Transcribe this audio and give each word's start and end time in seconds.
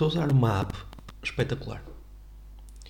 Estou 0.00 0.08
a 0.08 0.12
usar 0.24 0.32
uma 0.32 0.60
app 0.62 0.72
espetacular. 1.22 1.82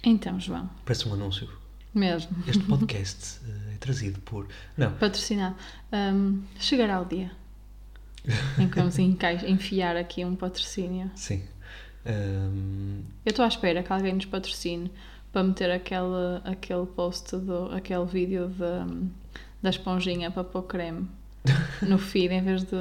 Então, 0.04 0.38
João, 0.38 0.70
Parece 0.84 1.08
um 1.08 1.14
anúncio. 1.14 1.48
mesmo. 1.92 2.30
Este 2.46 2.62
podcast 2.70 3.40
eh, 3.48 3.74
é 3.74 3.78
trazido 3.78 4.20
por. 4.20 4.46
Não, 4.76 4.92
Patrocinado. 4.92 5.56
Hum, 5.92 6.44
chegará 6.60 7.00
o 7.00 7.04
dia 7.04 7.32
em 8.56 8.68
que 8.68 8.76
vamos 8.76 8.96
enfiar 9.44 9.96
aqui 9.96 10.24
um 10.24 10.36
patrocínio. 10.36 11.10
sim. 11.16 11.42
Ahm, 12.06 13.00
Eu 13.26 13.30
estou 13.30 13.44
à 13.44 13.48
espera 13.48 13.82
que 13.82 13.92
alguém 13.92 14.14
nos 14.14 14.26
patrocine 14.26 14.88
para 15.32 15.42
meter 15.42 15.72
aquele, 15.72 16.40
aquele 16.44 16.86
post, 16.86 17.36
do, 17.36 17.72
aquele 17.72 18.04
vídeo 18.06 18.48
de, 18.50 19.10
da 19.60 19.70
esponjinha 19.70 20.30
para 20.30 20.44
pôr 20.44 20.62
creme 20.62 21.08
no 21.82 21.98
feed 21.98 22.32
em 22.32 22.44
vez 22.44 22.62
de. 22.62 22.76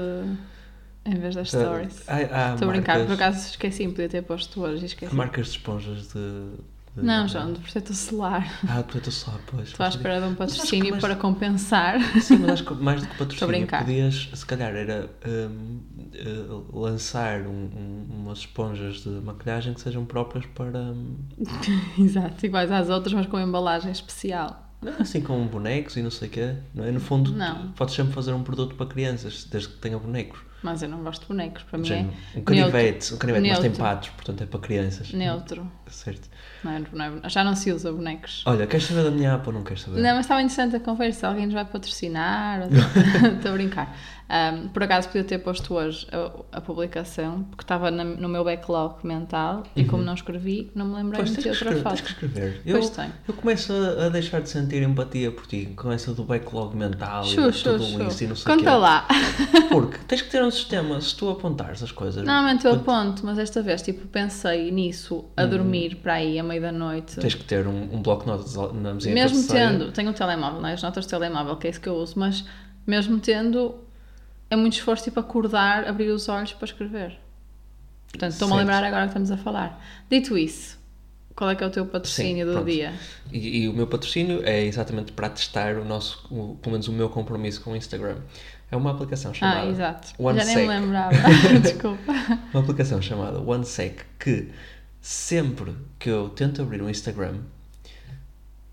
Em 1.10 1.20
vez 1.20 1.36
das 1.36 1.50
stories. 1.50 2.04
há, 2.08 2.16
há 2.16 2.54
Estou 2.54 2.70
a 2.70 2.72
brincar, 2.72 3.06
por 3.06 3.14
acaso 3.14 3.50
esqueci, 3.50 3.88
podia 3.88 4.10
ter 4.10 4.22
posto 4.24 4.62
hoje 4.62 4.82
e 4.82 4.84
há 4.84 4.86
esqueci. 4.88 5.16
marcas 5.16 5.48
de 5.48 5.52
esponjas 5.54 6.08
de. 6.14 6.50
de- 6.96 7.04
Não, 7.06 7.28
João, 7.28 7.54
de 7.54 7.60
protetor 7.60 7.96
solar. 7.96 8.60
Ah, 8.68 8.84
protetor 8.84 9.14
solar, 9.14 9.40
pois. 9.48 9.70
Estou 9.70 9.86
à 9.86 9.90
espera 9.90 10.20
de 10.22 10.28
um 10.28 10.36
patrocínio 10.36 10.92
mais- 10.92 11.02
para 11.02 11.16
compensar. 11.16 12.00
Sim, 12.22 12.38
mas 12.40 12.52
acho 12.52 12.64
que 12.66 12.74
mais 12.74 13.02
do 13.02 13.08
que 13.08 13.16
patrocínio, 13.18 13.68
podias, 13.68 14.30
se 14.34 14.46
calhar, 14.46 14.76
era 14.76 15.10
hum, 15.26 15.80
eh, 16.14 16.46
lançar 16.74 17.42
um- 17.42 17.50
um- 17.50 18.08
umas 18.22 18.40
esponjas 18.40 19.04
de 19.04 19.10
maquilhagem 19.10 19.74
que 19.74 19.82
sejam 19.82 20.06
próprias 20.06 20.46
para. 20.48 20.80
hum, 20.80 21.16
Exato, 21.98 22.46
iguais 22.46 22.72
às 22.72 22.90
outras, 22.90 23.14
mas 23.14 23.26
com 23.28 23.40
embalagem 23.40 23.92
especial. 23.92 24.66
Não, 24.82 24.94
assim 25.02 25.20
com 25.20 25.46
bonecos 25.46 25.98
e 25.98 26.02
não 26.02 26.10
sei 26.10 26.30
o 26.30 26.32
quê, 26.32 26.54
não 26.74 26.86
é? 26.86 26.92
No 26.92 27.02
fundo, 27.02 27.34
Não. 27.34 27.68
podes 27.74 27.94
sempre 27.96 28.14
fazer 28.14 28.32
um 28.32 28.44
produto 28.44 28.76
para 28.76 28.86
crianças, 28.86 29.44
desde 29.44 29.68
que 29.70 29.76
tenha 29.78 30.00
bonecos. 30.00 30.40
Mas 30.62 30.82
eu 30.82 30.90
não 30.90 31.02
gosto 31.04 31.22
de 31.22 31.28
bonecos, 31.28 31.64
para 31.64 31.78
mim 31.80 31.86
Género, 31.86 32.14
é 32.36 32.40
um 32.40 32.44
canivete, 32.44 33.14
um 33.14 33.18
canivete, 33.18 33.48
mas 33.48 33.60
tem 33.60 33.70
Neutro. 33.70 33.84
patos, 33.84 34.10
portanto 34.10 34.44
é 34.44 34.46
para 34.46 34.60
crianças. 34.60 35.12
neutro. 35.14 35.72
Certo. 35.88 36.30
Não 36.64 36.72
é, 36.74 36.82
não 36.92 37.06
é- 37.24 37.30
já 37.30 37.44
não 37.44 37.56
se 37.56 37.72
usa 37.72 37.92
bonecos. 37.94 38.44
Olha, 38.46 38.68
queres 38.68 38.86
saber 38.86 39.04
da 39.04 39.12
minha 39.12 39.34
app 39.36 39.48
ou 39.48 39.54
não 39.54 39.64
queres 39.64 39.82
saber? 39.84 40.02
Não, 40.02 40.16
mas 40.16 40.26
estava 40.26 40.42
interessante 40.42 40.76
a 40.76 40.80
conversa. 40.82 41.28
Alguém 41.30 41.46
nos 41.46 41.54
vai 41.54 41.64
patrocinar? 41.66 42.62
ou- 42.64 42.68
Estou 43.38 43.52
a 43.52 43.54
brincar. 43.54 43.98
Ahm, 44.32 44.68
por 44.70 44.84
acaso 44.84 45.08
podia 45.08 45.24
ter 45.24 45.40
posto 45.40 45.74
hoje 45.74 46.06
a, 46.12 46.58
a 46.58 46.62
publicação, 46.62 47.44
porque 47.50 47.64
estava 47.64 47.90
na- 47.90 48.04
no 48.04 48.30
meu 48.30 48.44
backlog 48.44 48.98
mental 49.04 49.64
e 49.76 49.84
como 49.86 50.04
não 50.04 50.14
escrevi, 50.14 50.70
não 50.76 50.86
me 50.86 50.96
lembrei 50.98 51.24
de 51.24 51.32
meter 51.32 51.50
outra 51.50 51.70
escrever, 51.72 51.84
tens 51.84 52.02
que 52.02 52.08
foto. 52.14 52.26
escrever. 52.26 52.62
Eu, 52.64 52.74
Pois 52.78 52.90
tem. 52.92 53.12
eu 53.28 53.34
começo 53.34 53.74
a, 53.74 54.06
a 54.06 54.10
deixar 54.10 54.40
de 54.42 54.50
sentir 54.50 54.84
empatia 54.84 55.32
por 55.32 55.48
ti, 55.48 55.74
com 55.76 55.92
essa 55.92 56.14
do 56.14 56.24
backlog 56.24 56.76
mental 56.78 57.26
e 57.26 57.28
Xu, 57.30 57.52
de 57.52 57.58
xu, 57.58 57.64
tudo 57.78 58.04
isso 58.08 58.24
e 58.24 58.28
não 58.28 58.36
sei 58.36 58.52
Conta 58.56 58.70
quê. 58.70 58.78
lá. 58.78 59.08
Porque 59.70 59.98
tens 60.08 60.22
que 60.22 60.30
ter 60.30 60.44
um 60.44 60.52
sistema, 60.52 61.02
se 61.02 61.16
tu 61.16 61.28
apontares 61.30 61.82
as 61.82 61.92
coisas. 61.92 62.24
Normalmente 62.24 62.66
eu 62.66 62.74
aponto, 62.74 63.26
mas 63.26 63.40
esta 63.40 63.64
vez 63.64 63.82
tipo, 63.82 64.08
pensei 64.10 64.70
nisso 64.72 65.26
a 65.36 65.46
dormir 65.46 65.96
para 65.96 66.14
aí 66.14 66.38
à 66.38 66.44
meia 66.44 66.62
da 66.62 66.72
noite. 66.72 67.16
Tens 67.20 67.34
que 67.34 67.44
ter 67.46 67.66
um, 67.66 67.96
um 67.96 68.02
bloco 68.04 68.26
de 68.26 68.30
notas 68.30 68.56
na 68.74 68.94
mesinha 68.94 69.16
Mesmo 69.16 69.48
tendo, 69.48 69.92
tenho 69.92 70.12
o 70.12 70.14
telemóvel, 70.14 70.62
né? 70.62 70.74
as 70.74 70.84
notas 70.84 71.06
do 71.08 71.10
telemóvel, 71.10 71.56
que 71.58 71.66
é 71.66 71.72
isso 71.72 71.82
que 71.82 71.90
eu 71.90 71.96
uso, 71.96 72.14
mas 72.20 72.46
mesmo 72.86 73.20
tendo, 73.20 73.76
é 74.50 74.56
muito 74.56 74.74
esforço 74.74 75.04
tipo 75.04 75.20
acordar, 75.20 75.88
abrir 75.88 76.10
os 76.10 76.28
olhos 76.30 76.54
para 76.54 76.66
escrever. 76.66 77.18
Portanto, 78.12 78.32
estou-me 78.32 78.54
a 78.56 78.58
lembrar 78.58 78.84
agora 78.84 79.04
que 79.04 79.10
estamos 79.10 79.30
a 79.32 79.38
falar. 79.38 79.84
Dito 80.10 80.38
isso, 80.38 80.80
qual 81.36 81.50
é 81.52 81.56
que 81.56 81.64
é 81.64 81.68
o 81.68 81.70
teu 81.70 81.86
patrocínio 81.86 82.46
do 82.46 82.54
pronto. 82.54 82.66
dia? 82.66 82.94
E, 83.32 83.60
e 83.64 83.68
o 83.70 83.74
meu 83.74 83.86
patrocínio 83.88 84.42
é 84.44 84.64
exatamente 84.66 85.12
para 85.12 85.30
testar 85.30 85.76
o 85.78 85.86
nosso, 85.86 86.26
o- 86.32 86.56
pelo 86.62 86.72
menos 86.74 86.88
o 86.88 86.92
meu 86.92 87.10
compromisso 87.10 87.62
com 87.62 87.72
o 87.72 87.76
Instagram. 87.76 88.18
É 88.72 88.76
uma 88.76 88.92
aplicação 88.92 89.34
chamada 89.34 89.62
Ah, 89.62 89.70
exato. 89.70 90.10
OneSec. 90.20 90.48
Já 90.52 90.56
nem 90.56 90.68
me 90.68 90.80
lembrava. 90.80 91.16
Desculpa. 91.62 92.14
Uma 92.54 92.62
aplicação 92.62 93.02
chamada 93.02 93.40
OneSec 93.40 94.04
que 94.20 94.50
sempre 95.02 95.76
que 95.98 96.10
eu 96.10 96.30
tento 96.30 96.62
abrir 96.62 96.82
o 96.82 96.90
Instagram 96.90 97.36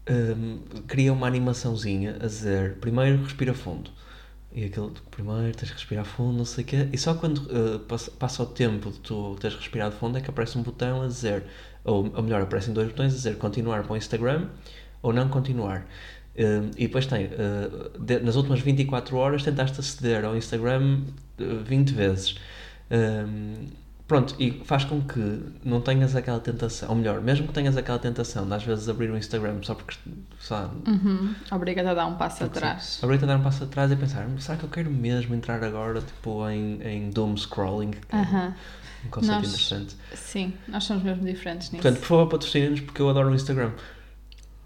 hum, 0.09 0.61
cria 0.87 1.13
uma 1.13 1.27
animaçãozinha 1.27 2.17
a 2.17 2.27
dizer 2.27 2.75
primeiro 2.81 3.23
respira 3.23 3.55
fundo. 3.55 3.91
E 4.57 4.65
aquilo, 4.65 4.91
primeiro 5.11 5.55
tens 5.55 5.69
que 5.69 5.75
respirar 5.77 6.07
fundo, 6.07 6.39
não 6.39 6.45
sei 6.47 6.65
o 6.65 6.67
quê. 6.67 6.89
E 6.91 6.97
só 6.97 7.15
quando 7.15 7.39
uh, 7.41 7.79
passa, 7.81 8.11
passa 8.13 8.43
o 8.43 8.47
tempo 8.47 8.91
de 8.91 8.99
tu 9.01 9.37
teres 9.39 9.55
respirado 9.57 9.95
fundo 9.95 10.17
é 10.17 10.21
que 10.23 10.31
aparece 10.31 10.57
um 10.57 10.63
botão 10.63 11.03
a 11.03 11.07
dizer, 11.07 11.45
ou, 11.85 12.11
ou 12.17 12.23
melhor, 12.23 12.41
aparecem 12.41 12.73
dois 12.73 12.89
botões 12.89 13.13
a 13.13 13.17
dizer 13.17 13.37
continuar 13.37 13.83
para 13.83 13.93
o 13.93 13.97
Instagram 13.99 14.49
ou 15.03 15.13
não 15.13 15.29
continuar. 15.29 15.87
Um, 16.39 16.71
e 16.77 16.87
depois 16.87 17.07
tem, 17.07 17.27
uh, 17.27 17.99
de- 17.99 18.21
nas 18.21 18.35
últimas 18.37 18.61
24 18.61 19.17
horas 19.17 19.43
tentaste 19.43 19.79
aceder 19.79 20.25
ao 20.25 20.35
Instagram 20.37 21.03
uh, 21.39 21.63
20 21.65 21.91
vezes. 21.93 22.37
Um, 22.91 23.67
pronto, 24.09 24.35
e 24.39 24.63
faz 24.65 24.85
com 24.85 25.01
que 25.03 25.43
não 25.65 25.81
tenhas 25.81 26.15
aquela 26.15 26.39
tentação, 26.41 26.89
ou 26.91 26.95
melhor, 26.95 27.21
mesmo 27.21 27.47
que 27.49 27.53
tenhas 27.53 27.77
aquela 27.77 27.99
tentação 27.99 28.47
de 28.47 28.55
às 28.55 28.63
vezes 28.63 28.89
abrir 28.89 29.11
o 29.11 29.17
Instagram 29.17 29.59
só 29.63 29.75
porque, 29.75 29.97
sabe, 30.41 30.75
Uhum. 30.89 31.35
Obrigada 31.51 31.91
a 31.91 31.95
dar 31.95 32.07
um 32.07 32.15
passo 32.15 32.45
atrás. 32.45 33.01
abrir 33.03 33.23
a 33.23 33.27
dar 33.27 33.37
um 33.39 33.43
passo 33.43 33.65
atrás 33.65 33.91
e 33.91 33.97
pensar, 33.97 34.27
será 34.39 34.57
que 34.57 34.65
eu 34.65 34.69
quero 34.71 34.91
mesmo 34.91 35.35
entrar 35.35 35.63
agora 35.65 36.01
tipo, 36.01 36.49
em, 36.49 36.81
em 36.83 37.11
doom 37.11 37.37
scrolling? 37.37 37.91
Que 37.91 38.15
é 38.17 38.19
Aham. 38.21 38.55
um 39.05 39.09
conceito 39.11 39.35
Nós- 39.41 39.49
interessante. 39.49 39.97
Sim, 40.15 40.55
nós 40.69 40.85
somos 40.85 41.03
mesmo 41.03 41.25
diferentes 41.25 41.71
nisso. 41.71 41.83
Portanto, 41.83 42.01
por 42.01 42.07
favor, 42.07 42.29
patrocinem-nos 42.29 42.81
porque 42.81 43.03
eu 43.03 43.09
adoro 43.11 43.31
o 43.31 43.35
Instagram. 43.35 43.73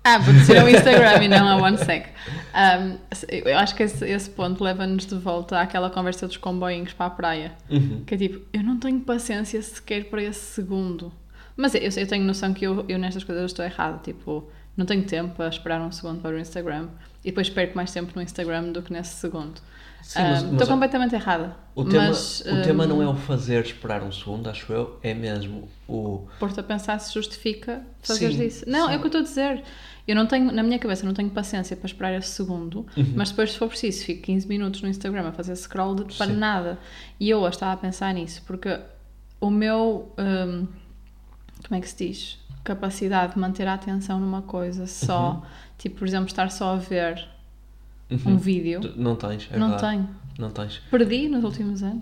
Ah, 0.02 0.18
porque 0.18 0.40
ser 0.44 0.62
o 0.62 0.68
Instagram 0.68 1.24
e 1.24 1.28
não 1.28 1.46
a 1.46 1.56
OneSec. 1.56 2.08
Um, 2.54 2.96
eu 3.30 3.58
acho 3.58 3.74
que 3.74 3.82
esse, 3.82 4.04
esse 4.08 4.30
ponto 4.30 4.64
leva-nos 4.64 5.04
de 5.04 5.14
volta 5.14 5.60
àquela 5.60 5.90
conversa 5.90 6.26
dos 6.26 6.38
comboinhos 6.38 6.92
para 6.94 7.06
a 7.06 7.10
praia. 7.10 7.52
Uhum. 7.68 8.02
Que 8.06 8.14
é 8.14 8.18
tipo, 8.18 8.40
eu 8.52 8.62
não 8.62 8.78
tenho 8.78 9.00
paciência 9.00 9.60
sequer 9.60 10.04
para 10.04 10.22
esse 10.22 10.40
segundo. 10.40 11.12
Mas 11.54 11.74
eu, 11.74 11.82
eu 11.82 12.06
tenho 12.06 12.24
noção 12.24 12.54
que 12.54 12.66
eu, 12.66 12.84
eu 12.88 12.98
nestas 12.98 13.24
coisas 13.24 13.44
estou 13.44 13.62
errada. 13.62 13.98
Tipo, 14.02 14.48
não 14.74 14.86
tenho 14.86 15.04
tempo 15.04 15.34
para 15.34 15.48
esperar 15.48 15.80
um 15.82 15.92
segundo 15.92 16.22
para 16.22 16.34
o 16.34 16.38
Instagram. 16.38 16.88
E 17.22 17.28
depois 17.28 17.50
perco 17.50 17.76
mais 17.76 17.92
tempo 17.92 18.12
no 18.16 18.22
Instagram 18.22 18.72
do 18.72 18.82
que 18.82 18.90
nesse 18.92 19.16
segundo. 19.16 19.60
Sim, 20.02 20.20
Um, 20.20 20.52
estou 20.52 20.66
completamente 20.66 21.14
errada. 21.14 21.54
O, 21.74 21.84
tema, 21.84 22.08
mas, 22.08 22.40
o 22.40 22.62
tema 22.62 22.86
não 22.86 23.02
é 23.02 23.06
o 23.06 23.14
fazer 23.14 23.64
esperar 23.64 24.02
um 24.02 24.10
segundo, 24.10 24.48
acho 24.48 24.72
eu, 24.72 24.98
é 25.02 25.12
mesmo 25.12 25.68
o. 25.86 26.26
Pôr-te 26.38 26.58
a 26.58 26.62
pensar 26.62 26.98
se 26.98 27.12
justifica 27.12 27.82
fazer 28.02 28.32
Sim, 28.32 28.46
isso. 28.46 28.64
Não, 28.66 28.86
sim. 28.88 28.94
é 28.94 28.96
o 28.96 29.00
que 29.00 29.04
eu 29.04 29.08
estou 29.08 29.20
a 29.20 29.24
dizer. 29.24 29.62
Eu 30.08 30.16
não 30.16 30.26
tenho, 30.26 30.50
na 30.52 30.62
minha 30.62 30.78
cabeça, 30.78 31.04
não 31.06 31.14
tenho 31.14 31.30
paciência 31.30 31.76
para 31.76 31.86
esperar 31.86 32.12
esse 32.14 32.28
segundo, 32.30 32.86
Uhum. 32.96 33.12
mas 33.16 33.30
depois, 33.30 33.52
se 33.52 33.58
for 33.58 33.68
preciso, 33.68 34.04
fico 34.04 34.22
15 34.22 34.48
minutos 34.48 34.82
no 34.82 34.88
Instagram 34.88 35.28
a 35.28 35.32
fazer 35.32 35.54
scroll 35.56 35.94
de, 35.94 36.04
para 36.16 36.26
Sim. 36.26 36.36
nada. 36.36 36.78
E 37.18 37.28
eu 37.30 37.38
hoje 37.40 37.56
estava 37.56 37.72
a 37.72 37.76
pensar 37.76 38.12
nisso, 38.14 38.42
porque 38.46 38.78
o 39.40 39.50
meu. 39.50 40.12
hum, 40.18 40.66
como 41.66 41.78
é 41.78 41.80
que 41.80 41.88
se 41.88 42.08
diz? 42.08 42.38
Capacidade 42.64 43.34
de 43.34 43.38
manter 43.38 43.66
a 43.68 43.74
atenção 43.74 44.18
numa 44.18 44.42
coisa 44.42 44.86
só, 44.86 45.32
Uhum. 45.34 45.42
tipo, 45.78 45.98
por 45.98 46.08
exemplo, 46.08 46.26
estar 46.26 46.50
só 46.50 46.74
a 46.74 46.76
ver 46.76 47.28
um 48.26 48.36
vídeo, 48.36 48.80
Não 48.96 49.14
tens, 49.16 49.48
é 49.52 49.58
não 49.58 49.70
verdade. 49.70 49.96
tenho. 49.98 50.08
Não 50.38 50.50
tens. 50.50 50.78
Perdi 50.90 51.28
nos 51.28 51.44
últimos 51.44 51.82
anos. 51.82 52.00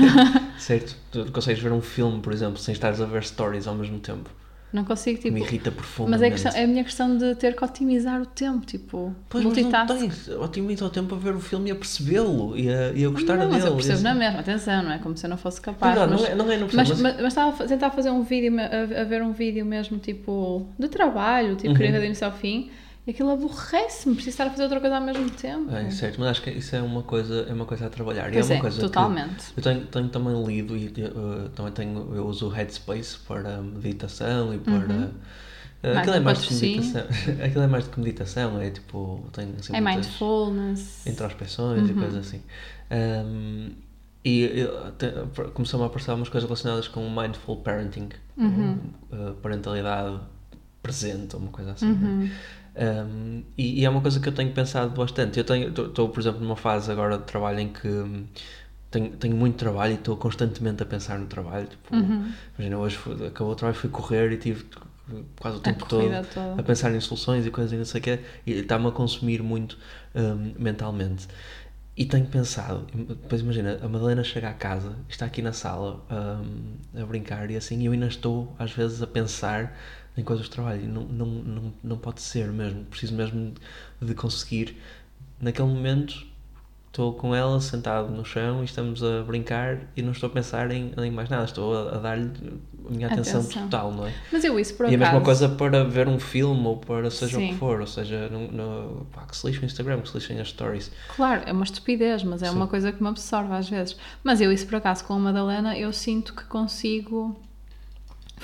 Certo? 0.58 0.96
Tu 1.10 1.30
consegues 1.32 1.62
ver 1.62 1.72
um 1.72 1.80
filme, 1.82 2.20
por 2.20 2.32
exemplo, 2.32 2.58
sem 2.58 2.72
estares 2.72 3.00
a 3.00 3.04
ver 3.06 3.22
stories 3.24 3.66
ao 3.66 3.74
mesmo 3.74 3.98
tempo. 3.98 4.30
Não 4.74 4.84
consigo, 4.84 5.20
Que 5.20 5.30
me 5.30 5.40
tipo. 5.40 5.48
irrita 5.52 5.70
Mas 5.70 5.76
profundamente. 5.76 6.24
é, 6.26 6.30
questão, 6.30 6.52
é 6.60 6.64
a 6.64 6.66
minha 6.66 6.82
questão 6.82 7.16
de 7.16 7.34
ter 7.36 7.54
que 7.54 7.64
otimizar 7.64 8.20
o 8.20 8.26
tempo, 8.26 8.66
tipo, 8.66 9.14
Pois, 9.28 9.44
mas 9.44 9.56
não 9.56 9.62
multitask. 9.70 10.00
tens. 10.00 10.28
Otimiza 10.28 10.84
o 10.84 10.90
tempo 10.90 11.14
a 11.14 11.18
ver 11.18 11.34
o 11.36 11.40
filme 11.40 11.68
e 11.68 11.72
a 11.72 11.76
percebê-lo 11.76 12.56
e 12.56 12.68
a, 12.68 12.90
e 12.92 13.04
a 13.04 13.08
gostar 13.08 13.34
não, 13.36 13.42
dele. 13.44 13.52
mas 13.52 13.64
eu 13.64 13.74
percebo 13.76 14.00
E 14.00 14.02
na 14.02 14.14
mesma, 14.16 14.40
atenção, 14.40 14.82
não 14.82 14.90
é 14.92 14.98
como 14.98 15.16
se 15.16 15.24
eu 15.26 15.30
não 15.30 15.36
fosse 15.36 15.60
capaz. 15.60 15.94
Não, 15.94 16.06
não, 16.08 16.18
mas, 16.18 16.24
é, 16.28 16.34
não 16.34 16.50
é 16.50 16.56
no 16.56 16.66
mas, 16.72 16.88
mas, 16.88 17.00
mas, 17.00 17.14
mas 17.16 17.24
estava 17.26 17.62
a 17.62 17.66
tentar 17.68 17.90
fazer 17.92 18.10
um 18.10 18.22
vídeo, 18.22 18.52
a, 18.58 19.00
a 19.02 19.04
ver 19.04 19.22
um 19.22 19.32
vídeo 19.32 19.64
mesmo, 19.64 19.96
tipo, 19.98 20.66
de 20.76 20.88
trabalho, 20.88 21.54
tipo, 21.54 21.68
Uhum. 21.68 21.74
queria 21.74 21.92
ver 21.92 22.00
do 22.00 22.04
início 22.06 22.26
ao 22.26 22.32
fim, 22.32 22.68
aquilo 23.10 23.30
aborrece-me, 23.30 24.14
preciso 24.14 24.34
estar 24.34 24.46
a 24.46 24.50
fazer 24.50 24.62
outra 24.64 24.80
coisa 24.80 24.96
ao 24.96 25.02
mesmo 25.02 25.28
tempo. 25.30 25.70
É, 25.74 25.90
certo, 25.90 26.18
mas 26.20 26.30
acho 26.30 26.42
que 26.42 26.50
isso 26.50 26.74
é 26.74 26.80
uma 26.82 27.02
coisa, 27.02 27.46
é 27.48 27.52
uma 27.52 27.66
coisa 27.66 27.86
a 27.86 27.90
trabalhar. 27.90 28.30
Pois 28.32 28.48
e 28.48 28.52
é 28.52 28.54
é, 28.54 28.56
uma 28.56 28.60
coisa 28.62 28.76
que- 28.76 28.82
totalmente. 28.82 29.44
eu 29.56 29.62
tenho, 29.62 29.86
tenho 29.86 30.08
também 30.08 30.44
lido 30.46 30.76
e 30.76 30.86
uh, 30.88 31.48
também 31.50 31.72
tenho, 31.72 32.14
eu 32.14 32.26
uso 32.26 32.46
o 32.46 32.48
Headspace 32.48 33.18
para 33.26 33.60
meditação 33.60 34.54
e 34.54 34.58
para. 34.58 34.72
uh, 34.74 35.14
Mais 35.84 35.98
aquilo 35.98 36.16
é 36.16 36.20
um 36.20 36.22
mais 36.22 36.42
de 36.42 36.54
meditação. 36.54 37.02
aquilo 37.44 37.62
é 37.62 37.66
mais 37.66 37.84
de 37.84 37.90
que 37.90 38.00
meditação, 38.00 38.60
é 38.60 38.70
tipo. 38.70 39.28
Tenho 39.32 39.54
assim, 39.58 39.76
É 39.76 39.80
mindfulness. 39.80 41.06
introspeções 41.06 41.88
e 41.88 41.92
Uhum. 41.92 41.98
coisas 41.98 42.26
assim. 42.26 42.42
Um, 42.90 43.70
e 44.24 44.66
começou-me 45.52 45.84
a 45.84 45.88
aparecer 45.88 46.10
algumas 46.10 46.30
coisas 46.30 46.48
relacionadas 46.48 46.88
com 46.88 47.08
mindful 47.10 47.56
parenting, 47.58 48.08
Uhum. 48.38 48.78
uh, 49.12 49.34
parentalidade 49.42 50.18
presente, 50.82 51.36
ou 51.36 51.42
uma 51.42 51.50
coisa 51.50 51.72
assim. 51.72 51.90
Uhum. 51.90 52.20
né? 52.24 52.30
Um, 52.76 53.44
e, 53.56 53.80
e 53.80 53.84
é 53.84 53.90
uma 53.90 54.00
coisa 54.00 54.18
que 54.20 54.28
eu 54.28 54.32
tenho 54.32 54.52
pensado 54.52 54.90
bastante. 54.94 55.38
Eu 55.38 55.44
estou, 55.86 56.08
por 56.08 56.20
exemplo, 56.20 56.40
numa 56.40 56.56
fase 56.56 56.90
agora 56.90 57.18
de 57.18 57.24
trabalho 57.24 57.60
em 57.60 57.68
que 57.68 57.86
hum, 57.88 58.24
tenho, 58.90 59.10
tenho 59.16 59.36
muito 59.36 59.56
trabalho 59.56 59.92
e 59.92 59.96
estou 59.96 60.16
constantemente 60.16 60.82
a 60.82 60.86
pensar 60.86 61.18
no 61.18 61.26
trabalho. 61.26 61.66
Tipo, 61.68 61.94
Uhum. 61.94 62.32
Imagina, 62.58 62.78
hoje 62.78 62.96
fui- 62.96 63.26
acabou 63.26 63.52
o 63.52 63.56
trabalho, 63.56 63.78
fui 63.78 63.90
correr 63.90 64.32
e 64.32 64.36
tive 64.38 64.64
quase 65.38 65.58
o 65.58 65.60
A 65.60 65.62
tempo 65.62 65.84
todo 65.86 66.26
toda. 66.26 66.60
a 66.60 66.62
pensar 66.62 66.94
em 66.94 67.00
soluções 67.00 67.46
e 67.46 67.50
coisas 67.50 67.72
e 67.72 67.76
não 67.76 67.84
sei 67.84 68.00
o 68.00 68.04
quê, 68.04 68.20
e 68.46 68.52
está-me 68.52 68.88
a 68.88 68.90
consumir 68.90 69.42
muito 69.42 69.78
hum, 70.14 70.54
mentalmente. 70.58 71.28
E 71.96 72.04
tenho 72.04 72.26
pensado, 72.26 72.86
depois 72.92 73.40
imagina, 73.40 73.78
a 73.80 73.88
Madalena 73.88 74.24
chega 74.24 74.48
à 74.50 74.54
casa, 74.54 74.96
está 75.08 75.26
aqui 75.26 75.40
na 75.40 75.52
sala 75.52 76.00
um, 76.10 77.00
a 77.00 77.06
brincar 77.06 77.48
e 77.52 77.56
assim, 77.56 77.86
eu 77.86 77.92
ainda 77.92 78.06
estou 78.08 78.52
às 78.58 78.72
vezes 78.72 79.00
a 79.00 79.06
pensar 79.06 79.72
em 80.16 80.22
coisas 80.22 80.46
de 80.46 80.50
trabalho 80.50 80.82
e 80.82 80.86
não, 80.86 81.02
não, 81.02 81.26
não, 81.26 81.72
não 81.82 81.96
pode 81.96 82.22
ser 82.22 82.50
mesmo, 82.52 82.84
preciso 82.84 83.14
mesmo 83.14 83.52
de 84.00 84.14
conseguir, 84.14 84.76
naquele 85.40 85.68
momento, 85.68 86.26
estou 86.86 87.12
com 87.12 87.34
ela 87.34 87.60
sentado 87.60 88.08
no 88.08 88.24
chão 88.24 88.62
e 88.62 88.64
estamos 88.64 89.02
a 89.02 89.22
brincar 89.22 89.80
e 89.96 90.02
não 90.02 90.12
estou 90.12 90.28
a 90.28 90.32
pensar 90.32 90.70
em, 90.70 90.92
em 90.96 91.10
mais 91.10 91.28
nada, 91.28 91.44
estou 91.44 91.76
a, 91.76 91.96
a 91.96 91.98
dar-lhe 91.98 92.30
a 92.86 92.90
minha 92.92 93.08
atenção, 93.08 93.40
atenção, 93.40 93.64
total, 93.64 93.92
não 93.92 94.06
é? 94.06 94.14
Mas 94.30 94.44
eu 94.44 94.60
isso 94.60 94.76
por 94.76 94.84
E 94.84 94.94
acaso... 94.94 95.02
a 95.02 95.06
mesma 95.06 95.24
coisa 95.24 95.48
para 95.48 95.82
ver 95.82 96.06
um 96.06 96.20
filme 96.20 96.64
ou 96.64 96.76
para 96.76 97.10
seja 97.10 97.38
Sim. 97.38 97.46
o 97.46 97.52
que 97.52 97.58
for, 97.58 97.80
ou 97.80 97.86
seja, 97.86 98.28
no, 98.28 98.52
no, 98.52 99.06
pá, 99.06 99.22
que 99.22 99.36
se 99.36 99.44
lixe 99.44 99.58
o 99.58 99.64
Instagram, 99.64 100.02
que 100.02 100.08
se 100.08 100.14
lixem 100.14 100.40
as 100.40 100.48
stories. 100.50 100.92
Claro, 101.16 101.42
é 101.46 101.52
uma 101.52 101.64
estupidez, 101.64 102.22
mas 102.22 102.42
é 102.42 102.48
Sim. 102.48 102.54
uma 102.54 102.68
coisa 102.68 102.92
que 102.92 103.02
me 103.02 103.08
absorve 103.08 103.52
às 103.52 103.68
vezes. 103.68 103.96
Mas 104.22 104.40
eu 104.40 104.52
isso 104.52 104.66
por 104.66 104.76
acaso 104.76 105.04
com 105.04 105.14
a 105.14 105.18
Madalena, 105.18 105.76
eu 105.76 105.92
sinto 105.92 106.32
que 106.32 106.44
consigo 106.44 107.36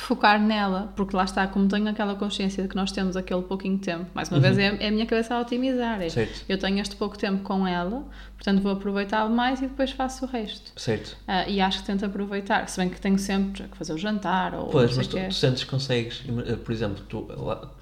focar 0.00 0.40
nela, 0.40 0.92
porque 0.96 1.14
lá 1.14 1.24
está, 1.24 1.46
como 1.46 1.68
tenho 1.68 1.86
aquela 1.88 2.14
consciência 2.14 2.62
de 2.62 2.68
que 2.68 2.74
nós 2.74 2.90
temos 2.90 3.16
aquele 3.16 3.42
pouquinho 3.42 3.78
tempo, 3.78 4.06
mais 4.14 4.28
uma 4.30 4.36
uhum. 4.36 4.42
vez 4.42 4.58
é, 4.58 4.76
é, 4.80 4.88
a 4.88 4.90
minha 4.90 5.04
cabeça 5.04 5.34
a 5.34 5.40
otimizar. 5.40 6.00
É. 6.00 6.08
Eu 6.48 6.58
tenho 6.58 6.78
este 6.80 6.96
pouco 6.96 7.18
tempo 7.18 7.42
com 7.42 7.66
ela, 7.66 8.02
portanto 8.34 8.62
vou 8.62 8.72
aproveitá-lo 8.72 9.30
mais 9.30 9.60
e 9.60 9.66
depois 9.66 9.90
faço 9.90 10.24
o 10.24 10.28
resto. 10.28 10.72
Certo. 10.80 11.16
Uh, 11.28 11.48
e 11.48 11.60
acho 11.60 11.80
que 11.80 11.86
tento 11.86 12.04
aproveitar, 12.06 12.66
se 12.68 12.80
bem 12.80 12.88
que 12.88 13.00
tenho 13.00 13.18
sempre 13.18 13.64
que 13.64 13.76
fazer 13.76 13.92
o 13.92 13.98
jantar 13.98 14.54
ou. 14.54 14.68
Pois, 14.68 14.96
mas 14.96 15.06
tu, 15.06 15.18
tu, 15.18 15.34
sentes 15.34 15.64
que 15.64 15.70
consegues, 15.70 16.24
eh, 16.46 16.56
por 16.56 16.72
exemplo, 16.72 17.04
tu, 17.06 17.28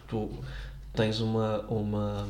tu 0.09 0.31
tens 0.95 1.21
uma. 1.21 1.65
uma 1.69 2.27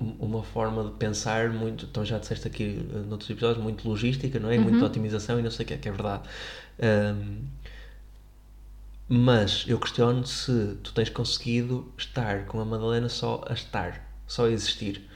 uma 0.00 0.44
forma 0.44 0.84
de 0.84 0.92
pensar 0.92 1.50
muito, 1.50 1.84
então 1.84 2.04
já 2.04 2.20
disseste 2.20 2.46
aqui 2.46 2.86
uh, 2.94 2.98
noutros 3.08 3.28
episódios, 3.28 3.60
muito 3.60 3.88
logística, 3.88 4.38
não 4.38 4.48
é? 4.48 4.56
Uhum. 4.56 4.62
Muito 4.62 4.84
otimização 4.84 5.40
e 5.40 5.42
não 5.42 5.50
sei 5.50 5.64
o 5.64 5.66
que 5.66 5.74
é, 5.74 5.76
que 5.76 5.88
é 5.88 5.90
verdade. 5.90 6.22
Um, 6.78 7.40
mas 9.08 9.64
eu 9.66 9.78
questiono 9.80 10.26
se 10.26 10.76
tu 10.82 10.92
tens 10.92 11.08
conseguido 11.08 11.92
estar 11.96 12.46
com 12.46 12.60
a 12.60 12.64
Madalena 12.64 13.08
só 13.08 13.44
a 13.48 13.54
estar, 13.54 14.22
só 14.26 14.46
a 14.46 14.50
existir. 14.50 15.08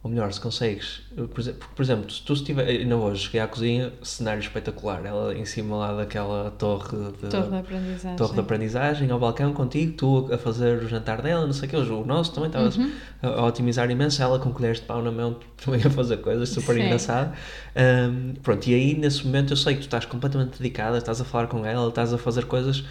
Ou 0.00 0.08
melhor, 0.08 0.32
se 0.32 0.40
consegues. 0.40 1.02
Por 1.34 1.40
exemplo, 1.40 1.68
por 1.74 1.82
exemplo 1.82 2.10
se 2.10 2.22
tu 2.22 2.32
estiver. 2.32 2.68
Ainda 2.68 2.96
hoje 2.96 3.24
cheguei 3.24 3.40
à 3.40 3.48
cozinha, 3.48 3.92
cenário 4.00 4.40
espetacular. 4.40 5.04
Ela 5.04 5.34
em 5.34 5.44
cima 5.44 5.76
lá 5.76 5.92
daquela 5.92 6.52
torre 6.52 6.96
de. 7.20 7.28
Torre 7.28 7.48
de 7.48 7.56
aprendizagem. 7.56 8.16
Torre 8.16 8.34
de 8.34 8.40
aprendizagem, 8.40 9.10
ao 9.10 9.18
balcão 9.18 9.52
contigo, 9.52 9.94
tu 9.94 10.32
a 10.32 10.38
fazer 10.38 10.84
o 10.84 10.88
jantar 10.88 11.20
dela, 11.20 11.44
não 11.44 11.52
sei 11.52 11.66
o 11.66 11.70
que. 11.70 11.76
O 11.76 12.04
nosso 12.04 12.32
também 12.32 12.48
estavas 12.48 12.76
uhum. 12.76 12.92
a, 13.22 13.44
otimizar 13.44 13.90
imenso. 13.90 14.22
Ela 14.22 14.38
com 14.38 14.52
colheres 14.52 14.78
de 14.78 14.86
pau 14.86 15.02
na 15.02 15.10
mão 15.10 15.36
também 15.62 15.80
a 15.84 15.90
fazer 15.90 16.18
coisas 16.18 16.48
super 16.48 16.76
Sim. 16.76 16.82
engraçado. 16.82 17.36
Um, 17.76 18.34
pronto, 18.34 18.68
e 18.68 18.74
aí 18.74 18.96
nesse 18.96 19.26
momento 19.26 19.52
eu 19.52 19.56
sei 19.56 19.74
que 19.74 19.80
tu 19.80 19.84
estás 19.84 20.04
completamente 20.04 20.58
dedicada, 20.58 20.98
estás 20.98 21.20
a 21.20 21.24
falar 21.24 21.48
com 21.48 21.66
ela, 21.66 21.88
estás 21.88 22.12
a 22.12 22.18
fazer 22.18 22.44
coisas 22.44 22.84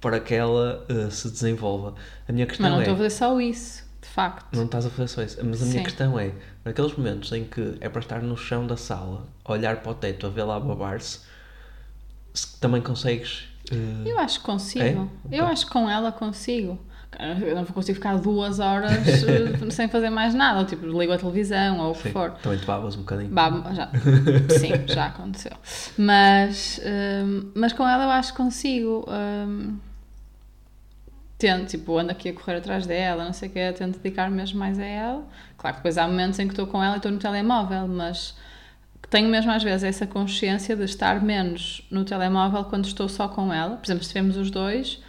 para 0.00 0.18
que 0.18 0.32
ela 0.34 0.82
uh, 0.88 1.10
se 1.10 1.30
desenvolva. 1.30 1.94
A 2.26 2.32
minha 2.32 2.46
questão 2.46 2.64
Mas 2.64 2.72
não 2.72 2.78
é. 2.78 2.82
estou 2.84 2.94
a 2.94 2.96
fazer 2.96 3.10
só 3.10 3.38
isso 3.38 3.81
facto. 4.08 4.56
Não 4.56 4.64
estás 4.64 4.86
a 4.86 4.90
fazer 4.90 5.08
só 5.08 5.22
isso. 5.22 5.38
Mas 5.44 5.62
a 5.62 5.66
minha 5.66 5.78
Sim. 5.78 5.84
questão 5.84 6.18
é, 6.18 6.32
naqueles 6.64 6.94
momentos 6.96 7.32
em 7.32 7.44
que 7.44 7.76
é 7.80 7.88
para 7.88 8.00
estar 8.00 8.22
no 8.22 8.36
chão 8.36 8.66
da 8.66 8.76
sala, 8.76 9.26
olhar 9.44 9.76
para 9.76 9.92
o 9.92 9.94
teto, 9.94 10.26
a 10.26 10.30
ver 10.30 10.44
lá 10.44 10.58
babar-se, 10.58 11.20
se 12.34 12.58
também 12.58 12.80
consegues. 12.80 13.48
Uh... 13.70 14.06
Eu 14.06 14.18
acho 14.18 14.40
que 14.40 14.46
consigo. 14.46 15.10
É? 15.30 15.38
Eu 15.38 15.46
acho 15.46 15.66
que 15.66 15.72
com 15.72 15.88
ela 15.88 16.10
consigo. 16.12 16.78
Eu 17.18 17.54
não 17.54 17.64
consigo 17.66 17.96
ficar 17.96 18.16
duas 18.16 18.58
horas 18.58 19.06
eh, 19.06 19.68
sem 19.70 19.86
fazer 19.86 20.08
mais 20.08 20.34
nada, 20.34 20.60
ou 20.60 20.64
tipo, 20.64 20.86
ligo 20.86 21.12
a 21.12 21.18
televisão 21.18 21.78
ou 21.78 21.92
o 21.92 21.94
que 21.94 22.10
for. 22.10 22.30
Também 22.42 22.58
te 22.58 22.64
babas 22.64 22.96
um 22.96 23.00
bocadinho. 23.00 23.28
Babo, 23.28 23.74
já. 23.74 23.90
Sim, 24.58 24.86
já 24.86 25.06
aconteceu. 25.06 25.52
Mas, 25.98 26.80
um, 26.82 27.50
mas 27.54 27.74
com 27.74 27.86
ela 27.86 28.04
eu 28.04 28.10
acho 28.10 28.32
que 28.32 28.38
consigo. 28.38 29.06
Um, 29.08 29.76
tento, 31.42 31.70
tipo, 31.70 31.98
ando 31.98 32.12
aqui 32.12 32.28
a 32.28 32.32
correr 32.32 32.58
atrás 32.58 32.86
dela, 32.86 33.24
não 33.24 33.32
sei 33.32 33.48
o 33.48 33.52
que, 33.52 33.72
tento 33.72 33.98
dedicar 33.98 34.30
mesmo 34.30 34.60
mais 34.60 34.78
a 34.78 34.84
ela. 34.84 35.26
Claro 35.56 35.74
que 35.74 35.80
depois 35.80 35.98
há 35.98 36.06
momentos 36.06 36.38
em 36.38 36.46
que 36.46 36.52
estou 36.52 36.68
com 36.68 36.82
ela 36.82 36.94
e 36.94 36.96
estou 36.98 37.10
no 37.10 37.18
telemóvel, 37.18 37.88
mas 37.88 38.36
tenho 39.10 39.28
mesmo 39.28 39.50
às 39.50 39.60
vezes 39.60 39.82
essa 39.82 40.06
consciência 40.06 40.76
de 40.76 40.84
estar 40.84 41.20
menos 41.20 41.84
no 41.90 42.04
telemóvel 42.04 42.64
quando 42.64 42.84
estou 42.84 43.08
só 43.08 43.26
com 43.26 43.52
ela. 43.52 43.76
Por 43.76 43.86
exemplo, 43.86 44.04
se 44.04 44.10
estivermos 44.10 44.36
os 44.36 44.52
dois, 44.52 45.02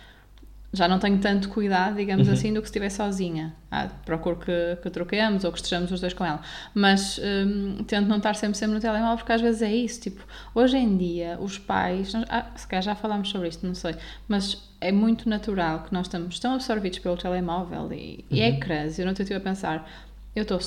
já 0.74 0.88
não 0.88 0.97
tenho 0.97 1.19
tanto 1.19 1.50
cuidado, 1.50 1.97
digamos 1.97 2.27
uhum. 2.27 2.33
assim, 2.33 2.51
do 2.51 2.59
que 2.59 2.68
se 2.68 2.71
estiver 2.71 2.89
sozinha. 2.89 3.53
Ah, 3.69 3.89
procuro 4.03 4.38
que, 4.38 4.75
que 4.81 4.89
troquemos 4.89 5.44
ou 5.44 5.51
que 5.51 5.59
estejamos 5.59 5.91
os 5.91 6.01
dois 6.01 6.15
com 6.15 6.25
ela. 6.25 6.41
Mas 6.74 7.19
hum, 7.19 7.83
tento 7.85 8.07
não 8.07 8.18
estar 8.18 8.33
sempre, 8.33 8.57
sempre 8.57 8.74
no 8.74 8.81
telemóvel, 8.81 9.18
porque 9.18 9.31
às 9.33 9.41
vezes 9.41 9.62
é 9.62 9.71
isso. 9.71 10.01
Tipo, 10.01 10.24
hoje 10.56 10.77
em 10.77 10.97
dia, 10.97 11.38
os 11.39 11.59
pais. 11.59 12.12
Ah, 12.27 12.47
se 12.56 12.68
calhar 12.68 12.81
já 12.81 12.95
falámos 12.95 13.30
sobre 13.30 13.50
isto, 13.50 13.68
não 13.68 13.75
sei. 13.75 13.95
Mas 14.27 14.72
é 14.83 14.91
muito 14.91 15.30
natural 15.30 15.83
que 15.83 15.94
nós 15.94 16.07
estamos 16.07 16.39
tão 16.39 16.53
absorvidos 16.53 17.00
pelo 17.00 17.18
telemóvel 17.18 17.91
e, 17.94 18.25
uhum. 18.30 18.38
e 18.38 18.41
ecrãs. 18.41 19.00
Eu 19.00 19.06
não 19.06 19.13
estive 19.13 19.35
a 19.35 19.39
pensar. 19.39 19.89
Eu 20.35 20.44
estou 20.44 20.59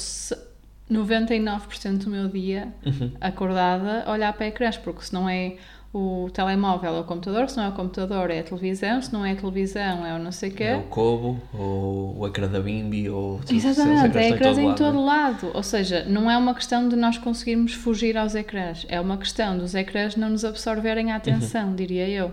99% 0.90 2.04
do 2.04 2.10
meu 2.10 2.28
dia 2.28 2.72
uhum. 2.84 3.12
acordada 3.20 4.04
a 4.06 4.12
olhar 4.12 4.32
para 4.32 4.46
ecrãs, 4.46 4.76
porque 4.76 5.04
se 5.04 5.12
não 5.12 5.28
é 5.28 5.56
o 5.92 6.28
telemóvel 6.30 6.94
é 6.94 7.00
o 7.00 7.04
computador, 7.04 7.48
se 7.48 7.56
não 7.56 7.64
é 7.64 7.68
o 7.68 7.72
computador 7.72 8.30
é 8.30 8.40
a 8.40 8.42
televisão, 8.42 9.00
se 9.00 9.10
não 9.12 9.24
é 9.24 9.32
a 9.32 9.36
televisão 9.36 10.04
é 10.04 10.14
o 10.14 10.18
não 10.18 10.30
sei 10.30 10.50
o 10.50 10.52
quê. 10.52 10.64
É 10.64 10.76
o 10.76 10.82
Kobo, 10.82 11.40
ou 11.54 12.18
o 12.18 12.26
ecrã 12.26 12.48
da 12.48 12.60
Bimbi, 12.60 13.08
ou... 13.08 13.40
Exatamente, 13.50 14.18
é 14.18 14.30
ecrãs 14.30 14.58
em 14.58 14.74
todo 14.74 15.02
lado. 15.02 15.50
Ou 15.54 15.62
seja, 15.62 16.04
não 16.04 16.30
é 16.30 16.36
uma 16.36 16.54
questão 16.54 16.88
de 16.88 16.96
nós 16.96 17.16
conseguirmos 17.16 17.72
fugir 17.72 18.16
aos 18.16 18.34
ecrãs, 18.34 18.84
é 18.88 19.00
uma 19.00 19.16
questão 19.16 19.56
dos 19.56 19.74
ecrãs 19.74 20.16
não 20.16 20.28
nos 20.28 20.44
absorverem 20.44 21.12
a 21.12 21.16
atenção, 21.16 21.68
uhum. 21.68 21.74
diria 21.74 22.08
eu. 22.08 22.32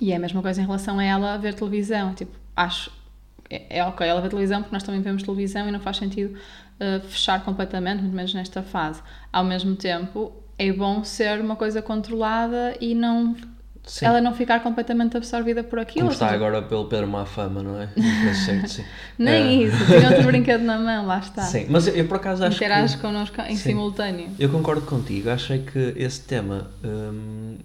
E 0.00 0.12
é 0.12 0.16
a 0.16 0.18
mesma 0.18 0.42
coisa 0.42 0.60
em 0.60 0.64
relação 0.64 0.98
a 0.98 1.04
ela 1.04 1.36
ver 1.36 1.54
televisão. 1.54 2.14
Tipo, 2.14 2.36
acho... 2.56 2.90
É, 3.50 3.78
é 3.78 3.84
ok 3.84 4.06
ela 4.06 4.20
ver 4.20 4.28
televisão 4.28 4.62
porque 4.62 4.74
nós 4.74 4.82
também 4.82 5.00
vemos 5.02 5.22
televisão 5.22 5.68
e 5.68 5.70
não 5.70 5.80
faz 5.80 5.98
sentido 5.98 6.34
uh, 6.34 7.06
fechar 7.06 7.44
completamente, 7.44 8.00
muito 8.00 8.14
menos 8.14 8.34
nesta 8.34 8.62
fase. 8.62 9.02
Ao 9.32 9.44
mesmo 9.44 9.76
tempo, 9.76 10.32
é 10.58 10.72
bom 10.72 11.04
ser 11.04 11.40
uma 11.40 11.56
coisa 11.56 11.82
controlada 11.82 12.76
e 12.80 12.94
não 12.94 13.36
sim. 13.84 14.06
ela 14.06 14.20
não 14.20 14.34
ficar 14.34 14.60
completamente 14.62 15.16
absorvida 15.16 15.62
por 15.64 15.78
aquilo. 15.78 16.06
Como 16.06 16.12
está 16.12 16.30
agora 16.30 16.62
pelo 16.62 16.86
Pedro 16.86 17.08
Má 17.08 17.24
Fama, 17.26 17.62
não 17.62 17.80
é? 17.80 17.88
Certo, 18.34 18.68
sim. 18.68 18.84
Nem 19.18 19.34
é. 19.34 19.66
isso, 19.66 19.84
tinha 19.86 20.08
outro 20.08 20.24
brinquedo 20.24 20.62
na 20.62 20.78
mão, 20.78 21.06
lá 21.06 21.18
está. 21.18 21.42
Sim, 21.42 21.66
mas 21.68 21.86
eu, 21.86 21.94
eu 21.94 22.06
por 22.06 22.16
acaso 22.16 22.44
acho 22.44 22.56
Interage 22.56 22.96
que... 22.96 23.02
connosco 23.02 23.40
em 23.42 23.56
sim. 23.56 23.70
simultâneo. 23.70 24.30
Eu 24.38 24.48
concordo 24.48 24.82
contigo, 24.82 25.30
achei 25.30 25.60
que 25.60 25.94
esse 25.96 26.20
tema 26.22 26.70
hum, 26.84 27.56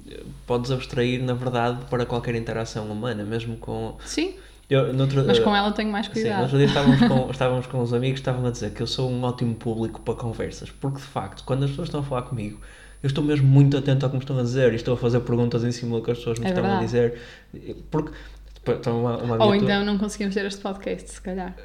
podes 0.46 0.72
abstrair, 0.72 1.24
na 1.24 1.34
verdade, 1.34 1.86
para 1.90 2.06
qualquer 2.06 2.36
interação 2.36 2.86
humana, 2.86 3.24
mesmo 3.24 3.58
com... 3.58 3.96
Sim. 4.06 4.34
Eu, 4.70 4.94
noutro, 4.94 5.24
mas 5.26 5.40
com 5.40 5.56
ela 5.56 5.72
tenho 5.72 5.90
mais 5.90 6.10
cuidado. 6.10 6.36
Sim, 6.36 6.42
outro 6.42 6.58
dia 6.58 6.68
estávamos 6.68 7.00
com, 7.00 7.32
estávamos 7.32 7.68
com 7.68 7.82
uns 7.82 7.94
amigos 7.94 8.20
estavam 8.20 8.46
a 8.46 8.52
dizer 8.52 8.72
que 8.72 8.82
eu 8.82 8.88
sou 8.88 9.10
um 9.10 9.24
ótimo 9.24 9.56
público 9.56 10.02
para 10.02 10.14
conversas, 10.16 10.70
porque 10.70 10.98
de 10.98 11.04
facto, 11.04 11.44
quando 11.46 11.64
as 11.64 11.70
pessoas 11.70 11.88
estão 11.88 12.02
a 12.02 12.04
falar 12.04 12.24
comigo, 12.24 12.60
eu 13.04 13.08
estou 13.08 13.24
mesmo 13.24 13.48
muito 13.48 13.78
atento 13.78 14.06
ao 14.06 14.10
que 14.10 14.18
me 14.18 14.24
estão 14.24 14.38
a 14.38 14.44
dizer 14.44 14.74
e 14.74 14.76
estou 14.76 14.94
a 14.94 14.98
fazer 14.98 15.20
perguntas 15.22 15.64
em 15.64 15.72
cima 15.72 15.98
do 15.98 16.04
que 16.04 16.12
as 16.12 16.18
pessoas 16.18 16.40
me 16.40 16.46
é 16.46 16.50
estão 16.50 16.64
verdade. 16.64 16.84
a 16.84 16.86
dizer. 16.86 17.22
Porque. 17.92 18.12
Então, 18.68 19.02
uma, 19.02 19.18
uma 19.18 19.46
Ou 19.46 19.56
então 19.56 19.86
não 19.86 19.98
conseguimos 19.98 20.36
ter 20.36 20.46
este 20.46 20.60
podcast, 20.60 21.10
se 21.10 21.22
calhar. 21.22 21.56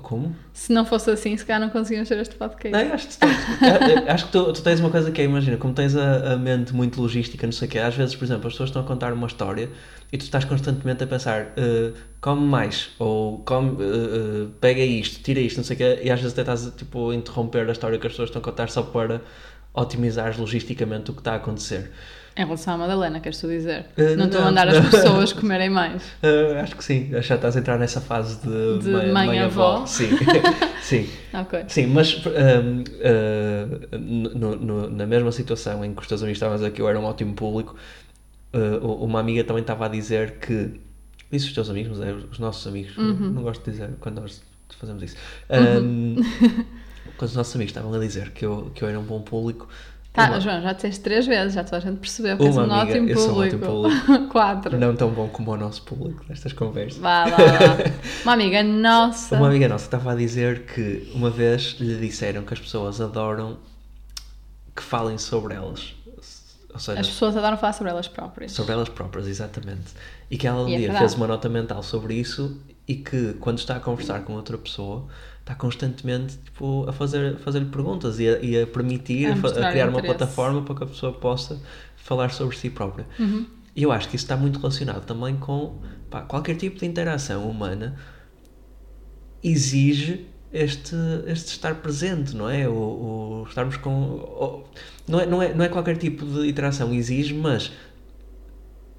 Como? 0.00 0.34
Se 0.54 0.72
não 0.72 0.86
fosse 0.86 1.10
assim, 1.10 1.36
se 1.36 1.44
calhar 1.44 1.60
não 1.60 1.68
conseguimos 1.68 2.08
ter 2.08 2.18
este 2.18 2.34
podcast. 2.34 2.70
Não, 2.70 2.94
acho 2.94 3.08
que, 3.08 3.18
tu, 3.18 3.26
acho 4.08 4.26
que 4.26 4.32
tu, 4.32 4.52
tu, 4.54 4.62
tens 4.62 4.80
uma 4.80 4.88
coisa 4.88 5.10
que 5.10 5.20
é, 5.20 5.24
imagina, 5.24 5.58
como 5.58 5.74
tens 5.74 5.94
a, 5.94 6.32
a, 6.32 6.36
mente 6.38 6.74
muito 6.74 7.00
logística, 7.00 7.46
não 7.46 7.52
sei 7.52 7.68
o 7.68 7.70
quê, 7.70 7.78
às 7.78 7.94
vezes, 7.94 8.14
por 8.14 8.24
exemplo, 8.24 8.46
as 8.46 8.54
pessoas 8.54 8.70
estão 8.70 8.80
a 8.80 8.86
contar 8.86 9.12
uma 9.12 9.26
história 9.26 9.68
e 10.10 10.16
tu 10.16 10.22
estás 10.22 10.46
constantemente 10.46 11.04
a 11.04 11.06
pensar, 11.06 11.48
uh, 11.58 11.92
come 12.22 12.40
mais, 12.40 12.90
ou 12.98 13.40
come, 13.40 13.72
uh, 13.72 14.44
uh, 14.44 14.48
pega 14.62 14.80
isto, 14.80 15.22
tira 15.22 15.40
isto, 15.40 15.58
não 15.58 15.64
sei 15.64 15.74
o 15.74 15.78
quê, 15.78 16.00
e 16.02 16.10
às 16.10 16.20
vezes 16.20 16.32
até 16.32 16.40
estás 16.40 16.72
tipo, 16.74 17.10
a 17.10 17.14
interromper 17.14 17.68
a 17.68 17.72
história 17.72 17.98
que 17.98 18.06
as 18.06 18.14
pessoas 18.14 18.30
estão 18.30 18.40
a 18.40 18.44
contar 18.44 18.70
só 18.70 18.82
para 18.82 19.20
otimizares 19.74 20.36
logisticamente 20.36 21.10
o 21.10 21.14
que 21.14 21.20
está 21.20 21.32
a 21.32 21.36
acontecer. 21.36 21.90
Em 22.34 22.44
relação 22.44 22.74
à 22.74 22.78
Madalena, 22.78 23.20
queres 23.20 23.38
tu 23.38 23.46
dizer? 23.46 23.86
Uh, 23.96 24.16
não 24.16 24.24
estou 24.24 24.40
a 24.40 24.44
mandar 24.44 24.66
as 24.66 24.88
pessoas 24.88 25.32
comerem 25.34 25.68
mais. 25.68 26.02
Uh, 26.22 26.58
acho 26.62 26.76
que 26.76 26.82
sim, 26.82 27.10
já 27.20 27.34
estás 27.34 27.56
a 27.56 27.60
entrar 27.60 27.78
nessa 27.78 28.00
fase 28.00 28.36
de, 28.40 28.78
de 28.78 28.90
mãe, 28.90 29.12
mãe, 29.12 29.26
mãe 29.26 29.40
avó. 29.40 29.76
avó. 29.76 29.86
Sim, 29.86 30.08
sim. 30.82 31.10
okay. 31.38 31.64
sim 31.68 31.86
mas 31.86 32.14
uh, 32.24 32.30
no, 33.98 34.56
no, 34.56 34.90
na 34.90 35.06
mesma 35.06 35.30
situação 35.30 35.84
em 35.84 35.92
que 35.94 36.00
os 36.00 36.06
teus 36.06 36.22
amigos 36.22 36.36
estavam 36.36 36.54
a 36.54 36.56
dizer 36.56 36.72
que 36.72 36.80
eu 36.80 36.88
era 36.88 36.98
um 36.98 37.04
ótimo 37.04 37.34
público, 37.34 37.76
uma 38.80 39.20
amiga 39.20 39.44
também 39.44 39.62
estava 39.62 39.86
a 39.86 39.88
dizer 39.88 40.38
que. 40.38 40.80
Disse 41.30 41.46
os 41.46 41.54
teus 41.54 41.70
amigos, 41.70 41.96
mas 41.96 42.06
é 42.06 42.12
os 42.12 42.38
nossos 42.38 42.66
amigos. 42.66 42.94
Uhum. 42.98 43.14
Não, 43.14 43.30
não, 43.30 43.42
gosto 43.42 43.64
de 43.64 43.70
dizer 43.70 43.88
quando 44.00 44.20
nós 44.20 44.42
fazemos 44.78 45.02
isso. 45.02 45.16
Um, 45.48 46.16
uhum. 46.16 46.64
quando 47.22 47.28
os 47.28 47.36
nossos 47.36 47.54
amigos 47.54 47.70
estavam 47.70 47.94
a 47.94 47.98
dizer 48.00 48.30
que 48.30 48.44
eu, 48.44 48.72
que 48.74 48.82
eu 48.82 48.88
era 48.88 48.98
um 48.98 49.04
bom 49.04 49.22
público. 49.22 49.68
Tá, 50.12 50.26
uma... 50.26 50.40
João, 50.40 50.60
já 50.60 50.72
disseste 50.72 51.00
três 51.00 51.24
vezes, 51.24 51.54
já 51.54 51.62
toda 51.62 51.76
a 51.76 51.80
gente 51.80 51.98
percebeu 51.98 52.36
que 52.36 52.44
és 52.44 52.56
um 52.56 52.60
amiga, 52.62 52.76
ótimo 52.78 53.14
público. 53.14 53.30
Um 53.30 53.38
ótimo 53.38 53.60
público. 53.60 54.26
Quatro. 54.28 54.76
Não 54.76 54.96
tão 54.96 55.08
bom 55.10 55.28
como 55.28 55.52
o 55.52 55.56
nosso 55.56 55.82
público 55.82 56.24
nestas 56.28 56.52
conversas. 56.52 56.98
Vá, 56.98 57.26
vá, 57.26 57.36
vá. 57.36 57.92
Uma 58.24 58.32
amiga 58.32 58.60
nossa. 58.64 59.36
Uma 59.36 59.46
amiga 59.46 59.68
nossa 59.68 59.84
estava 59.84 60.10
a 60.10 60.16
dizer 60.16 60.66
que 60.66 61.12
uma 61.14 61.30
vez 61.30 61.76
lhe 61.78 61.96
disseram 61.96 62.42
que 62.42 62.54
as 62.54 62.58
pessoas 62.58 63.00
adoram 63.00 63.56
que 64.74 64.82
falem 64.82 65.16
sobre 65.16 65.54
elas. 65.54 65.94
Ou 66.74 66.80
seja, 66.80 67.00
As 67.00 67.06
pessoas 67.06 67.36
adoram 67.36 67.56
falar 67.56 67.74
sobre 67.74 67.92
elas 67.92 68.08
próprias. 68.08 68.50
sobre 68.50 68.72
elas 68.72 68.88
próprias, 68.88 69.28
exatamente. 69.28 69.92
E 70.28 70.36
que 70.36 70.48
ela 70.48 70.62
um 70.62 70.68
é 70.68 70.70
dia 70.70 70.78
verdade. 70.78 70.98
fez 70.98 71.14
uma 71.14 71.28
nota 71.28 71.48
mental 71.48 71.84
sobre 71.84 72.14
isso 72.14 72.60
e 72.88 72.96
que 72.96 73.34
quando 73.34 73.58
está 73.58 73.76
a 73.76 73.80
conversar 73.80 74.22
com 74.24 74.32
outra 74.32 74.58
pessoa 74.58 75.06
está 75.42 75.54
constantemente 75.54 76.38
tipo, 76.38 76.88
a 76.88 76.92
fazer 76.92 77.36
fazer-lhe 77.38 77.66
perguntas 77.66 78.18
e 78.18 78.28
a, 78.28 78.38
e 78.40 78.62
a 78.62 78.66
permitir, 78.66 79.26
A 79.26 79.32
a, 79.32 79.70
criar 79.70 79.88
uma 79.88 80.00
plataforma 80.02 80.62
para 80.62 80.74
que 80.76 80.84
a 80.84 80.86
pessoa 80.86 81.12
possa 81.12 81.60
falar 81.96 82.30
sobre 82.30 82.56
si 82.56 82.70
própria. 82.70 83.06
Uhum. 83.18 83.46
E 83.74 83.82
eu 83.82 83.90
acho 83.92 84.08
que 84.08 84.16
isso 84.16 84.24
está 84.24 84.36
muito 84.36 84.58
relacionado 84.58 85.04
também 85.04 85.36
com 85.36 85.80
pá, 86.10 86.22
qualquer 86.22 86.56
tipo 86.56 86.78
de 86.78 86.86
interação 86.86 87.48
humana 87.48 87.96
exige 89.42 90.26
este, 90.52 90.94
este 91.26 91.48
estar 91.48 91.76
presente, 91.76 92.36
não 92.36 92.48
é? 92.48 92.68
O, 92.68 92.72
o 93.42 93.44
estarmos 93.48 93.76
com. 93.76 93.90
o- 93.90 94.64
não, 95.08 95.18
é, 95.20 95.26
não, 95.26 95.42
é, 95.42 95.54
não 95.54 95.64
é 95.64 95.68
qualquer 95.68 95.96
tipo 95.96 96.24
de 96.24 96.46
interação 96.48 96.92
exige, 96.92 97.34
mas 97.34 97.72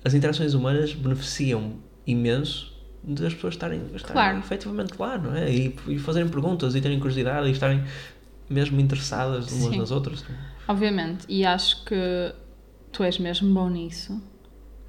as 0.03 0.13
interações 0.13 0.53
humanas 0.53 0.93
beneficiam 0.93 1.75
imenso 2.05 2.72
das 3.03 3.33
pessoas 3.33 3.53
estarem, 3.55 3.81
estarem 3.95 4.13
Claro. 4.13 4.39
efetivamente 4.39 4.93
lá, 4.97 5.17
não 5.17 5.35
é? 5.35 5.51
E, 5.51 5.75
e 5.87 5.99
fazerem 5.99 6.29
perguntas 6.29 6.73
e 6.75 6.81
terem 6.81 6.99
curiosidade 6.99 7.47
e 7.47 7.51
estarem 7.51 7.83
mesmo 8.49 8.79
interessadas 8.79 9.51
umas 9.51 9.71
Sim. 9.73 9.77
nas 9.77 9.91
outras. 9.91 10.23
Obviamente, 10.67 11.25
e 11.27 11.45
acho 11.45 11.83
que 11.85 12.33
tu 12.91 13.03
és 13.03 13.17
mesmo 13.19 13.53
bom 13.53 13.69
nisso. 13.69 14.21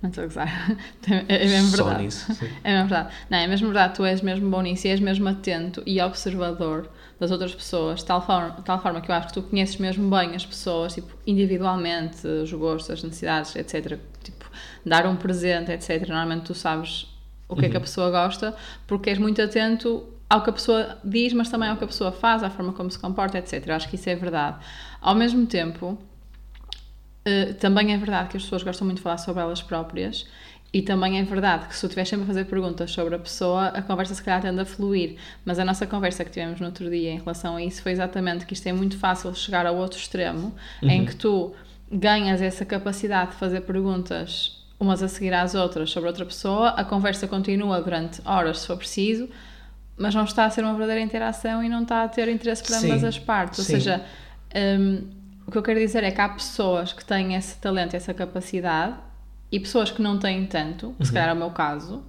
Não 0.02 0.10
estou 0.10 0.24
a 0.24 0.26
gozar. 0.26 0.76
É 1.28 1.46
mesmo 1.46 1.76
Só 1.76 1.84
verdade. 1.84 2.04
nisso. 2.04 2.32
sim. 2.34 2.46
É 2.62 2.72
mesmo 2.74 2.88
verdade. 2.88 3.14
Não, 3.30 3.38
é 3.38 3.46
mesmo 3.48 3.66
verdade, 3.68 3.94
tu 3.94 4.04
és 4.04 4.20
mesmo 4.20 4.50
bom 4.50 4.60
nisso 4.60 4.86
e 4.86 4.90
és 4.90 5.00
mesmo 5.00 5.26
atento 5.28 5.82
e 5.86 6.00
observador 6.00 6.88
das 7.18 7.30
outras 7.30 7.54
pessoas, 7.54 8.00
de 8.00 8.06
tal 8.06 8.24
forma, 8.24 8.50
tal 8.64 8.80
forma 8.82 9.00
que 9.00 9.10
eu 9.10 9.14
acho 9.14 9.28
que 9.28 9.34
tu 9.34 9.42
conheces 9.42 9.76
mesmo 9.78 10.10
bem 10.10 10.34
as 10.34 10.44
pessoas, 10.44 10.94
tipo, 10.94 11.08
individualmente, 11.26 12.26
os 12.26 12.52
gostos, 12.52 12.90
as 12.90 13.02
necessidades, 13.02 13.56
etc. 13.56 13.98
Tipo, 14.22 14.44
dar 14.84 15.06
um 15.06 15.16
presente, 15.16 15.70
etc. 15.72 16.06
Normalmente 16.08 16.44
tu 16.44 16.54
sabes 16.54 17.06
o 17.48 17.56
que 17.56 17.66
é 17.66 17.68
que 17.68 17.76
a 17.76 17.80
pessoa 17.80 18.10
gosta, 18.10 18.54
porque 18.86 19.10
és 19.10 19.18
muito 19.18 19.40
atento 19.40 20.04
ao 20.28 20.42
que 20.42 20.50
a 20.50 20.52
pessoa 20.52 20.98
diz, 21.04 21.32
mas 21.32 21.48
também 21.48 21.68
ao 21.68 21.76
que 21.76 21.84
a 21.84 21.86
pessoa 21.86 22.10
faz, 22.10 22.42
à 22.42 22.50
forma 22.50 22.72
como 22.72 22.90
se 22.90 22.98
comporta, 22.98 23.38
etc. 23.38 23.66
Eu 23.66 23.74
acho 23.74 23.88
que 23.88 23.96
isso 23.96 24.08
é 24.08 24.16
verdade. 24.16 24.58
Ao 25.00 25.14
mesmo 25.14 25.46
tempo, 25.46 25.98
Uh, 27.26 27.54
também 27.54 27.94
é 27.94 27.96
verdade 27.96 28.28
que 28.28 28.36
as 28.36 28.42
pessoas 28.42 28.62
gostam 28.62 28.84
muito 28.84 28.98
de 28.98 29.02
falar 29.02 29.16
sobre 29.16 29.42
elas 29.42 29.62
próprias 29.62 30.26
e 30.74 30.82
também 30.82 31.20
é 31.20 31.22
verdade 31.22 31.68
que 31.68 31.74
se 31.74 31.80
tu 31.80 31.86
estiveres 31.86 32.08
sempre 32.10 32.24
a 32.24 32.26
fazer 32.26 32.44
perguntas 32.46 32.90
sobre 32.90 33.14
a 33.14 33.18
pessoa, 33.18 33.68
a 33.68 33.80
conversa 33.80 34.12
se 34.12 34.22
calhar 34.22 34.42
tende 34.42 34.60
a 34.60 34.64
fluir. 34.64 35.16
Mas 35.44 35.60
a 35.60 35.64
nossa 35.64 35.86
conversa 35.86 36.24
que 36.24 36.32
tivemos 36.32 36.58
no 36.58 36.66
outro 36.66 36.90
dia 36.90 37.12
em 37.12 37.18
relação 37.18 37.54
a 37.54 37.62
isso 37.62 37.80
foi 37.80 37.92
exatamente 37.92 38.44
que 38.44 38.54
isto 38.54 38.66
é 38.66 38.72
muito 38.72 38.98
fácil 38.98 39.32
chegar 39.34 39.66
ao 39.66 39.76
outro 39.76 39.96
extremo, 39.96 40.52
em 40.82 41.06
que 41.06 41.14
tu 41.14 41.54
ganhas 41.90 42.42
essa 42.42 42.64
capacidade 42.64 43.30
de 43.30 43.36
fazer 43.36 43.60
perguntas 43.60 44.63
umas 44.84 45.02
a 45.02 45.08
seguir 45.08 45.34
às 45.34 45.54
outras 45.54 45.90
sobre 45.90 46.08
outra 46.08 46.24
pessoa, 46.24 46.70
a 46.70 46.84
conversa 46.84 47.26
continua 47.26 47.80
durante 47.80 48.20
horas 48.24 48.60
se 48.60 48.66
for 48.66 48.76
preciso, 48.76 49.28
mas 49.96 50.14
não 50.14 50.24
está 50.24 50.44
a 50.44 50.50
ser 50.50 50.62
uma 50.62 50.72
verdadeira 50.72 51.00
interação 51.00 51.62
e 51.62 51.68
não 51.68 51.82
está 51.82 52.04
a 52.04 52.08
ter 52.08 52.28
interesse 52.28 52.62
para 52.62 52.76
Sim, 52.76 52.86
ambas 52.86 53.04
as 53.04 53.18
partes. 53.18 53.58
Ou 53.58 53.64
sim. 53.64 53.74
seja, 53.74 54.04
hum, 54.54 55.02
o 55.46 55.50
que 55.50 55.58
eu 55.58 55.62
quero 55.62 55.80
dizer 55.80 56.04
é 56.04 56.10
que 56.10 56.20
há 56.20 56.28
pessoas 56.28 56.92
que 56.92 57.04
têm 57.04 57.34
esse 57.34 57.56
talento, 57.58 57.94
essa 57.94 58.14
capacidade, 58.14 58.94
e 59.50 59.60
pessoas 59.60 59.90
que 59.90 60.02
não 60.02 60.18
têm 60.18 60.46
tanto, 60.46 60.94
se 61.00 61.12
calhar 61.12 61.28
é 61.28 61.32
o 61.32 61.36
meu 61.36 61.50
caso, 61.50 62.02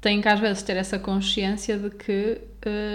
têm 0.00 0.20
que 0.20 0.28
às 0.28 0.38
vezes 0.40 0.62
ter 0.62 0.76
essa 0.76 0.98
consciência 0.98 1.76
de 1.78 1.90
que 1.90 2.40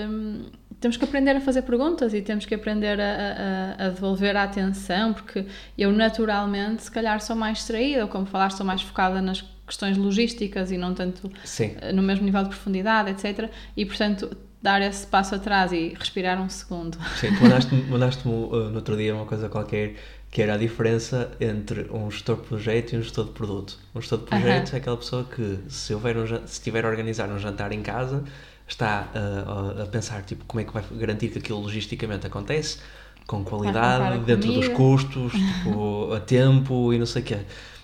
hum, 0.09 0.45
temos 0.79 0.97
que 0.97 1.03
aprender 1.05 1.35
a 1.35 1.41
fazer 1.41 1.61
perguntas 1.63 2.13
e 2.13 2.21
temos 2.21 2.45
que 2.45 2.53
aprender 2.55 2.99
a, 2.99 3.75
a- 3.79 3.85
a 3.85 3.89
devolver 3.89 4.35
a 4.35 4.43
atenção, 4.43 5.13
porque 5.13 5.45
eu 5.77 5.91
naturalmente, 5.91 6.83
se 6.83 6.91
calhar, 6.91 7.19
sou 7.21 7.35
mais 7.35 7.59
distraída, 7.59 8.03
ou 8.03 8.07
como 8.09 8.25
falaste, 8.25 8.57
sou 8.57 8.65
mais 8.65 8.81
focada 8.81 9.21
nas 9.21 9.43
questões 9.65 9.97
logísticas 9.97 10.71
e 10.71 10.77
não 10.77 10.93
tanto 10.93 11.31
Sim. 11.45 11.75
eh, 11.81 11.93
no 11.93 12.01
mesmo 12.01 12.25
nível 12.25 12.43
de 12.43 12.49
profundidade, 12.49 13.11
etc. 13.11 13.49
E 13.77 13.85
portanto, 13.85 14.35
dar 14.61 14.81
esse 14.81 15.07
passo 15.07 15.35
atrás 15.35 15.71
e 15.71 15.93
respirar 15.97 16.41
um 16.41 16.49
segundo. 16.49 16.97
Sim, 17.15 17.33
tu 17.35 17.43
mandaste-me 17.43 17.81
mandaste 17.83 18.27
uh, 18.27 18.31
no 18.69 18.75
outro 18.75 18.95
dia 18.97 19.15
uma 19.15 19.25
coisa 19.25 19.47
qualquer 19.49 19.95
que 20.33 20.41
era 20.41 20.55
a 20.55 20.57
diferença 20.57 21.29
entre 21.39 21.87
um 21.91 22.09
gestor 22.09 22.37
de 22.37 22.47
projeto 22.47 22.93
e 22.93 22.97
um 22.97 23.03
gestor 23.03 23.25
de 23.25 23.31
produto. 23.33 23.77
Um 23.93 24.01
gestor 24.01 24.17
de 24.17 24.25
projeto 24.25 24.69
Aham. 24.69 24.75
é 24.75 24.79
aquela 24.79 24.97
pessoa 24.97 25.23
que, 25.25 25.59
se, 25.69 25.93
houver 25.93 26.17
um, 26.17 26.25
se 26.25 26.53
estiver 26.53 26.83
a 26.85 26.89
organizar 26.89 27.29
um 27.29 27.37
jantar 27.37 27.71
em 27.71 27.83
casa, 27.83 28.23
está 28.67 29.11
a, 29.13 29.83
a 29.83 29.85
pensar 29.85 30.23
tipo, 30.23 30.43
como 30.45 30.59
é 30.59 30.63
que 30.63 30.73
vai 30.73 30.83
garantir 30.93 31.29
que 31.29 31.37
aquilo 31.37 31.59
logisticamente 31.59 32.25
acontece, 32.25 32.79
com 33.27 33.43
qualidade, 33.43 34.25
dentro 34.25 34.51
dos 34.51 34.69
comida. 34.69 34.75
custos, 34.75 35.33
tipo, 35.33 36.11
a 36.17 36.19
tempo 36.19 36.91
e 36.91 36.97
não 36.97 37.05
sei 37.05 37.21
o 37.21 37.25
quê. 37.25 37.37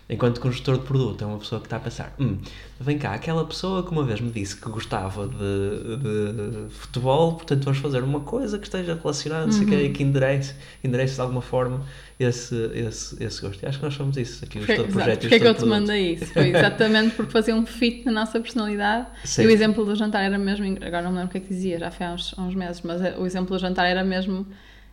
Enquanto 0.09 0.41
que 0.41 0.51
gestor 0.51 0.79
de 0.79 0.85
produto 0.85 1.23
é 1.23 1.27
uma 1.27 1.37
pessoa 1.37 1.61
que 1.61 1.67
está 1.67 1.77
a 1.77 1.79
pensar: 1.79 2.15
hum, 2.19 2.39
vem 2.79 2.97
cá, 2.97 3.13
aquela 3.13 3.45
pessoa 3.45 3.83
que 3.83 3.91
uma 3.91 4.03
vez 4.03 4.19
me 4.19 4.31
disse 4.31 4.55
que 4.55 4.67
gostava 4.67 5.27
de, 5.27 5.97
de 5.97 6.73
futebol, 6.73 7.33
portanto 7.33 7.63
vamos 7.63 7.79
fazer 7.79 8.01
uma 8.01 8.21
coisa 8.21 8.57
que 8.57 8.65
esteja 8.65 8.95
relacionada, 8.95 9.45
não 9.45 9.53
sei 9.53 9.65
o 9.65 9.69
quê, 9.69 9.75
e 9.83 9.89
que 9.91 10.01
enderece, 10.01 10.55
enderece 10.83 11.13
de 11.13 11.21
alguma 11.21 11.43
forma 11.43 11.85
esse, 12.19 12.55
esse, 12.73 13.23
esse 13.23 13.39
gosto. 13.39 13.61
E 13.61 13.67
acho 13.67 13.77
que 13.77 13.85
nós 13.85 13.93
somos 13.93 14.17
isso 14.17 14.43
aqui, 14.43 14.57
o 14.57 14.65
gestor 14.65 14.87
de 14.87 14.91
projeto 14.93 15.17
o 15.17 15.21
porque 15.21 15.35
é 15.35 15.39
que 15.39 15.45
eu 15.45 15.53
te 15.53 15.57
produto. 15.57 15.69
mandei 15.69 16.13
isso? 16.13 16.25
Foi 16.33 16.49
exatamente 16.57 17.15
porque 17.15 17.31
fazia 17.31 17.55
um 17.55 17.65
fit 17.67 18.03
na 18.05 18.11
nossa 18.11 18.39
personalidade. 18.39 19.07
Sim. 19.23 19.43
E 19.43 19.45
o 19.45 19.51
exemplo 19.51 19.85
do 19.85 19.95
jantar 19.95 20.23
era 20.23 20.39
mesmo. 20.39 20.65
Agora 20.81 21.03
não 21.03 21.11
me 21.11 21.17
lembro 21.17 21.29
o 21.29 21.31
que 21.31 21.37
é 21.37 21.41
que 21.41 21.49
dizia, 21.49 21.77
já 21.77 21.91
foi 21.91 22.07
há 22.07 22.13
uns, 22.13 22.35
uns 22.35 22.55
meses, 22.55 22.81
mas 22.81 22.99
eh, 22.99 23.15
o 23.15 23.27
exemplo 23.27 23.55
do 23.55 23.59
jantar 23.59 23.85
era 23.85 24.03
mesmo 24.03 24.47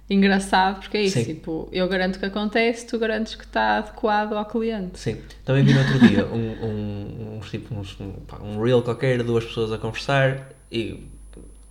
engraçado, 0.09 0.81
porque 0.81 0.97
é 0.97 1.03
isso. 1.03 1.19
Sim. 1.19 1.25
Tipo, 1.25 1.69
eu 1.73 1.89
garanto 1.89 2.19
que 2.19 2.25
acontece, 2.25 2.87
tu 2.87 2.99
garantes 2.99 3.35
que 3.35 3.45
está 3.45 3.79
adequado 3.79 4.35
ao 4.35 4.45
cliente. 4.45 4.99
Sim, 4.99 5.21
também 5.45 5.65
vi 5.65 5.75
no 5.75 5.81
outro 5.81 5.99
dia 6.09 6.27
um, 6.27 7.37
um, 7.37 7.41
tipo, 7.41 7.75
um, 7.75 8.13
pá, 8.27 8.39
um 8.39 8.63
reel 8.63 8.83
qualquer, 8.83 9.23
duas 9.23 9.45
pessoas 9.45 9.73
a 9.73 9.79
conversar 9.79 10.53
e 10.71 11.07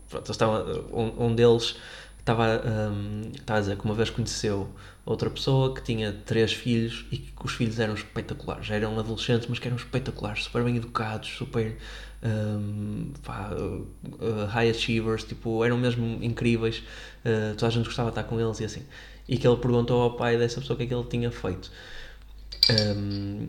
pronto, 0.10 0.25
eles 0.25 0.30
estavam, 0.30 0.65
um, 0.92 1.27
um 1.27 1.36
deles 1.36 1.75
estava, 2.20 2.62
um, 2.65 3.32
estava 3.34 3.60
a 3.60 3.62
dizer 3.62 3.77
que 3.77 3.86
uma 3.86 3.94
vez 3.94 4.10
conheceu 4.10 4.68
outra 5.06 5.30
pessoa 5.30 5.74
que 5.74 5.82
tinha 5.84 6.12
três 6.12 6.51
filhos 6.51 7.06
e 7.12 7.18
que 7.18 7.46
os 7.46 7.54
filhos 7.54 7.80
eram 7.80 7.94
espetaculares, 7.94 8.70
eram 8.72 8.98
adolescentes, 9.00 9.48
mas 9.48 9.60
que 9.60 9.68
eram 9.68 9.77
espetaculares, 9.77 10.44
super 10.44 10.63
bem 10.63 10.77
educados, 10.77 11.30
super 11.38 11.77
um, 12.24 13.12
pá, 13.24 13.52
uh, 13.54 14.46
high 14.48 14.70
achievers, 14.70 15.24
tipo, 15.24 15.64
eram 15.64 15.78
mesmo 15.78 16.24
incríveis, 16.24 16.84
uh, 17.26 17.56
toda 17.56 17.68
a 17.68 17.70
gente 17.70 17.86
gostava 17.86 18.10
de 18.10 18.20
estar 18.20 18.24
com 18.24 18.40
eles 18.40 18.60
e 18.60 18.66
assim. 18.66 18.84
E 19.28 19.38
que 19.38 19.48
ele 19.48 19.58
perguntou 19.58 20.02
ao 20.02 20.16
pai 20.16 20.38
dessa 20.38 20.62
pessoa 20.62 20.76
o 20.76 20.78
que 20.78 20.84
é 20.84 20.88
que 20.88 20.94
ele 20.94 21.04
tinha 21.06 21.32
feito. 21.32 21.72
Um, 22.70 23.48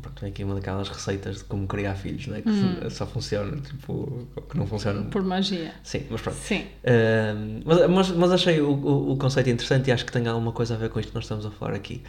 pronto, 0.00 0.20
vem 0.20 0.30
aqui 0.30 0.44
uma 0.44 0.54
daquelas 0.54 0.88
receitas 0.88 1.38
de 1.38 1.44
como 1.44 1.66
criar 1.66 1.94
filhos, 1.94 2.26
não 2.26 2.36
é? 2.36 2.42
Que 2.42 2.50
só 2.90 3.06
funciona, 3.06 3.56
tipo, 3.60 4.26
que 4.48 4.56
não 4.56 4.66
funcionam. 4.66 5.04
Por 5.04 5.22
magia. 5.22 5.74
Sim, 5.82 6.06
mas 6.10 6.20
pronto. 6.20 6.38
Sim. 6.38 6.66
Um, 6.84 7.62
mas, 7.64 7.90
mas, 7.90 8.10
mas 8.10 8.32
achei 8.32 8.60
o, 8.60 8.70
o, 8.70 9.12
o 9.12 9.16
conceito 9.16 9.50
interessante 9.50 9.88
e 9.88 9.92
acho 9.92 10.04
que 10.04 10.12
tem 10.12 10.26
alguma 10.26 10.52
coisa 10.52 10.74
a 10.74 10.78
ver 10.78 10.90
com 10.90 11.00
isto 11.00 11.08
que 11.08 11.14
nós 11.14 11.24
estamos 11.24 11.46
a 11.46 11.50
falar 11.50 11.74
aqui. 11.74 12.02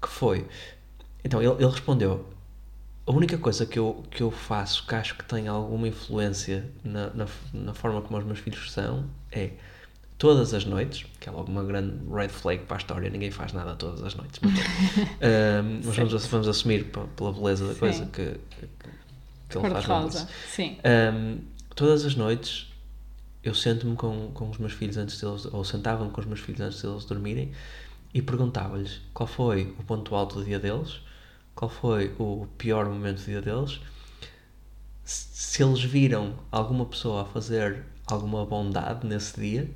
Que 0.00 0.08
foi. 0.08 0.44
Então, 1.24 1.42
ele, 1.42 1.52
ele 1.52 1.70
respondeu: 1.70 2.33
A 3.06 3.12
única 3.12 3.36
coisa 3.36 3.66
que 3.66 3.78
eu, 3.78 4.02
que 4.10 4.22
eu 4.22 4.30
faço 4.30 4.86
que 4.86 4.94
acho 4.94 5.16
que 5.16 5.24
tem 5.24 5.46
alguma 5.46 5.86
influência 5.88 6.70
na, 6.82 7.10
na, 7.10 7.26
na 7.52 7.74
forma 7.74 8.00
como 8.00 8.18
os 8.18 8.24
meus 8.24 8.38
filhos 8.38 8.72
são 8.72 9.04
é 9.30 9.50
todas 10.16 10.54
as 10.54 10.64
noites, 10.64 11.04
que 11.20 11.28
é 11.28 11.32
logo 11.32 11.50
uma 11.50 11.62
grande 11.64 11.98
red 12.10 12.28
flag 12.28 12.64
para 12.64 12.76
a 12.76 12.78
história, 12.78 13.10
ninguém 13.10 13.30
faz 13.30 13.52
nada 13.52 13.74
todas 13.74 14.02
as 14.02 14.14
noites, 14.14 14.40
mas, 14.40 14.52
um, 14.54 15.80
mas 15.84 15.96
vamos, 15.96 16.26
vamos 16.26 16.48
assumir 16.48 16.84
pela 17.16 17.32
beleza 17.32 17.66
da 17.66 17.74
Sim. 17.74 17.80
coisa 17.80 18.06
que, 18.06 18.40
que, 18.50 18.68
que 19.48 19.58
ele 19.58 19.82
faz 19.82 20.14
isso. 20.14 20.28
Sim. 20.48 20.78
Um, 20.84 21.38
todas 21.74 22.06
as 22.06 22.14
noites 22.14 22.72
eu 23.44 23.54
sento-me 23.54 23.94
com, 23.94 24.30
com 24.32 24.48
os 24.48 24.56
meus 24.56 24.72
filhos 24.72 24.96
antes 24.96 25.20
deles, 25.20 25.44
ou 25.52 25.62
sentava-me 25.64 26.10
com 26.10 26.20
os 26.20 26.26
meus 26.26 26.40
filhos 26.40 26.62
antes 26.62 26.80
deles 26.80 27.04
dormirem 27.04 27.52
e 28.14 28.22
perguntava-lhes 28.22 29.02
qual 29.12 29.26
foi 29.26 29.74
o 29.78 29.82
ponto 29.82 30.14
alto 30.14 30.36
do 30.36 30.44
dia 30.44 30.58
deles, 30.58 31.00
qual 31.54 31.70
foi 31.70 32.14
o 32.18 32.46
pior 32.58 32.86
momento 32.88 33.18
do 33.20 33.24
dia 33.26 33.40
deles, 33.42 33.80
se, 35.04 35.62
eles 35.62 35.82
viram 35.82 36.34
alguma 36.50 36.86
pessoa 36.86 37.22
a 37.22 37.24
fazer 37.24 37.84
alguma 38.06 38.44
bondade 38.46 39.06
nesse 39.06 39.38
dia, 39.40 39.70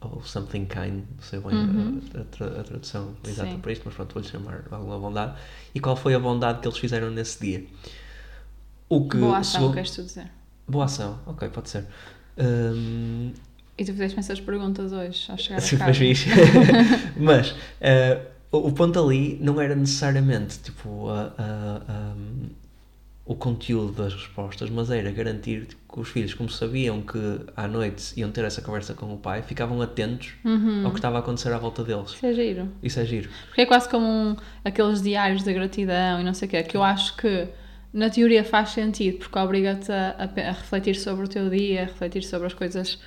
ou 0.00 0.22
something 0.22 0.64
kind, 0.66 1.04
não 1.16 1.22
sei 1.22 1.40
bem 1.40 1.50
Uhum. 1.52 2.00
a, 2.14 2.20
a 2.20 2.24
tra- 2.24 2.60
a 2.60 2.64
tradução 2.64 3.14
exata 3.26 3.58
para 3.58 3.72
isto, 3.72 3.82
mas 3.84 3.94
pronto, 3.94 4.14
vou-lhe 4.14 4.28
chamar 4.28 4.64
alguma 4.70 4.98
bondade, 4.98 5.38
e 5.74 5.80
qual 5.80 5.94
foi 5.96 6.14
a 6.14 6.18
bondade 6.20 6.60
que 6.60 6.68
eles 6.68 6.78
fizeram 6.78 7.10
nesse 7.10 7.38
dia. 7.40 7.66
O 8.88 9.08
que, 9.08 9.16
Boa 9.18 9.38
ação, 9.38 9.60
segundo- 9.60 9.74
queres 9.74 9.90
tu 9.90 10.02
dizer? 10.02 10.30
Boa 10.66 10.84
ação, 10.84 11.18
ok, 11.26 11.48
pode 11.48 11.68
ser. 11.70 11.86
Hum, 12.38 13.32
E 13.78 13.84
tu 13.84 13.92
fizeste-me 13.92 14.20
essas 14.20 14.40
perguntas 14.40 14.92
hoje, 14.92 15.30
ao 15.30 15.38
chegar 15.38 15.58
a 15.58 15.60
casa. 15.78 15.92
mas. 15.92 16.24
Mas 17.16 17.54
eh, 17.80 18.20
o, 18.52 18.58
o 18.68 18.72
ponto 18.72 18.98
ali 18.98 19.38
não 19.40 19.60
era 19.60 19.74
necessariamente 19.74 20.58
tipo 20.60 21.08
a, 21.08 21.32
a- 21.38 21.82
a- 21.88 22.14
o 23.26 23.34
conteúdo 23.36 23.92
das 23.92 24.12
respostas, 24.12 24.68
mas 24.70 24.90
era 24.90 25.08
garantir 25.12 25.66
tipo, 25.66 25.94
que 25.94 26.00
os 26.00 26.08
filhos, 26.08 26.34
como 26.34 26.48
sabiam 26.48 27.00
que 27.00 27.18
à 27.56 27.68
noite 27.68 28.12
iam 28.18 28.28
ter 28.30 28.44
essa 28.44 28.60
conversa 28.60 28.92
com 28.92 29.12
o 29.14 29.18
pai, 29.18 29.40
ficavam 29.42 29.80
atentos 29.80 30.32
ao 30.84 30.90
que 30.90 30.98
estava 30.98 31.16
a 31.18 31.20
acontecer 31.20 31.52
à 31.52 31.58
volta 31.58 31.84
deles. 31.84 32.10
Isso 32.12 32.26
é 32.26 32.32
giro. 32.34 32.68
Isso 32.82 32.98
é 32.98 33.04
giro. 33.04 33.30
Porque 33.46 33.60
é 33.60 33.66
quase 33.66 33.88
como 33.88 34.04
um, 34.04 34.36
aqueles 34.64 35.00
diários 35.00 35.44
de 35.44 35.52
gratidão 35.52 36.20
e 36.20 36.24
não 36.24 36.34
sei 36.34 36.48
o 36.48 36.50
quê, 36.50 36.62
que 36.64 36.76
eu 36.76 36.82
acho 36.82 37.16
que 37.16 37.46
na 37.92 38.10
teoria 38.10 38.42
faz 38.42 38.70
sentido, 38.70 39.18
porque 39.18 39.38
obriga-te 39.38 39.92
a, 39.92 40.16
a 40.18 40.52
refletir 40.52 40.96
sobre 40.96 41.26
o 41.26 41.28
teu 41.28 41.48
dia, 41.50 41.82
a 41.82 41.84
refletir 41.84 42.24
sobre 42.24 42.48
as 42.48 42.54
coisas 42.54 43.00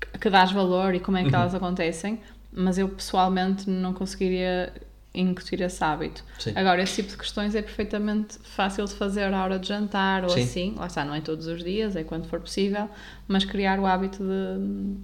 que- 0.00 0.18
que 0.18 0.30
dás 0.30 0.50
valor 0.52 0.94
e 0.94 1.00
como 1.00 1.18
é 1.18 1.24
que 1.28 1.34
elas 1.34 1.54
acontecem, 1.54 2.20
mas 2.52 2.78
eu 2.78 2.88
pessoalmente 2.88 3.68
não 3.68 3.92
conseguiria 3.94 4.72
incutir 5.14 5.60
esse 5.60 5.82
hábito. 5.84 6.24
Sim. 6.38 6.52
Agora, 6.54 6.82
esse 6.82 6.96
tipo 6.96 7.10
de 7.10 7.16
questões 7.18 7.54
é 7.54 7.60
perfeitamente 7.62 8.38
fácil 8.44 8.84
de 8.86 8.94
fazer 8.94 9.32
à 9.32 9.42
hora 9.44 9.58
de 9.58 9.68
jantar 9.68 10.22
ou 10.24 10.30
Sim. 10.30 10.42
assim, 10.42 10.74
lá 10.76 10.86
está, 10.86 11.04
não 11.04 11.14
é 11.14 11.20
todos 11.20 11.46
os 11.46 11.62
dias, 11.62 11.94
é 11.96 12.02
quando 12.02 12.26
for 12.26 12.40
possível, 12.40 12.88
mas 13.28 13.44
criar 13.44 13.78
o 13.78 13.84
hábito 13.86 14.22
de 14.22 14.96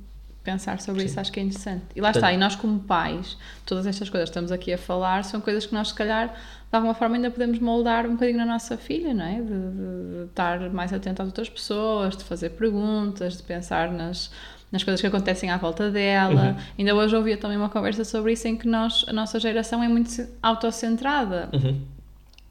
pensar 0.42 0.80
sobre 0.80 1.04
isso 1.04 1.20
acho 1.20 1.30
que 1.30 1.38
é 1.40 1.42
interessante. 1.42 1.84
E 1.94 2.00
lá 2.00 2.08
está, 2.08 2.20
Portanto- 2.20 2.36
e 2.36 2.40
nós 2.40 2.56
como 2.56 2.80
pais, 2.80 3.36
todas 3.66 3.86
estas 3.86 4.08
coisas 4.08 4.28
que 4.28 4.30
estamos 4.30 4.50
aqui 4.50 4.72
a 4.72 4.78
falar 4.78 5.24
são 5.24 5.42
coisas 5.42 5.66
que 5.66 5.74
nós 5.74 5.88
se 5.88 5.94
calhar 5.94 6.28
de 6.28 6.34
alguma 6.76 6.94
forma 6.94 7.16
ainda 7.16 7.30
podemos 7.30 7.58
moldar 7.58 8.06
um 8.06 8.12
bocadinho 8.12 8.38
na 8.38 8.46
nossa 8.46 8.78
filha, 8.78 9.12
não 9.12 9.24
é? 9.26 9.40
De, 9.40 9.42
de- 9.42 10.18
de 10.20 10.24
estar 10.30 10.70
mais 10.70 10.90
atenta 10.92 11.22
às 11.22 11.28
outras 11.28 11.50
pessoas, 11.50 12.16
de 12.16 12.24
fazer 12.24 12.50
perguntas, 12.50 13.36
de 13.36 13.42
pensar 13.42 13.90
nas, 13.92 14.30
nas 14.70 14.84
coisas 14.84 15.00
que 15.00 15.06
acontecem 15.06 15.50
à 15.50 15.56
volta 15.56 15.90
dela. 15.90 16.56
Ainda 16.78 16.94
hoje 16.94 17.16
ouvia 17.16 17.36
também 17.36 17.56
uma 17.56 17.68
conversa 17.70 18.04
sobre 18.04 18.32
isso 18.32 18.46
em 18.48 18.56
que 18.56 18.68
nós, 18.68 19.04
a 19.08 19.12
nossa 19.12 19.38
geração 19.40 19.82
é 19.82 19.88
muito 19.88 20.10
autocentrada. 20.42 21.48
Uhum. 21.52 21.80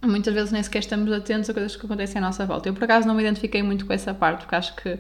Muitas 0.04 0.34
vezes 0.34 0.52
nem 0.52 0.62
sequer 0.64 0.80
estamos 0.80 1.12
atentos 1.12 1.50
a 1.50 1.54
coisas 1.54 1.76
que 1.76 1.86
acontecem 1.86 2.20
à 2.20 2.22
nossa 2.26 2.46
volta. 2.46 2.70
Eu, 2.70 2.74
por 2.74 2.84
acaso, 2.84 3.08
não 3.08 3.16
me 3.16 3.22
identifiquei 3.24 3.62
muito 3.64 3.86
com 3.86 3.94
essa 3.94 4.14
parte, 4.14 4.42
porque 4.42 4.56
acho 4.56 4.76
que 4.76 4.98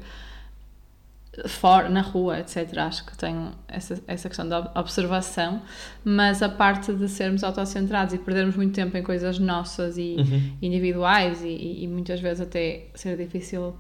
fora, 1.48 1.88
na 1.88 2.02
rua, 2.02 2.40
etc., 2.40 2.78
acho 2.80 3.06
que 3.06 3.16
tenho 3.16 3.52
essa, 3.68 4.02
essa 4.08 4.28
questão 4.28 4.48
da 4.50 4.72
observação, 4.76 5.62
mas 6.04 6.42
a 6.42 6.50
parte 6.50 6.92
de 6.92 7.08
sermos 7.08 7.44
autocentrados 7.44 8.16
e 8.16 8.18
perdermos 8.18 8.56
muito 8.56 8.74
tempo 8.74 8.98
em 8.98 9.04
coisas 9.04 9.38
nossas 9.38 10.00
e 10.00 10.16
Uhum. 10.18 10.52
individuais 10.64 11.44
e- 11.44 11.84
e 11.84 11.88
muitas 11.88 12.20
vezes 12.20 12.42
até 12.42 12.88
ser 12.96 13.16
difícil 13.18 13.76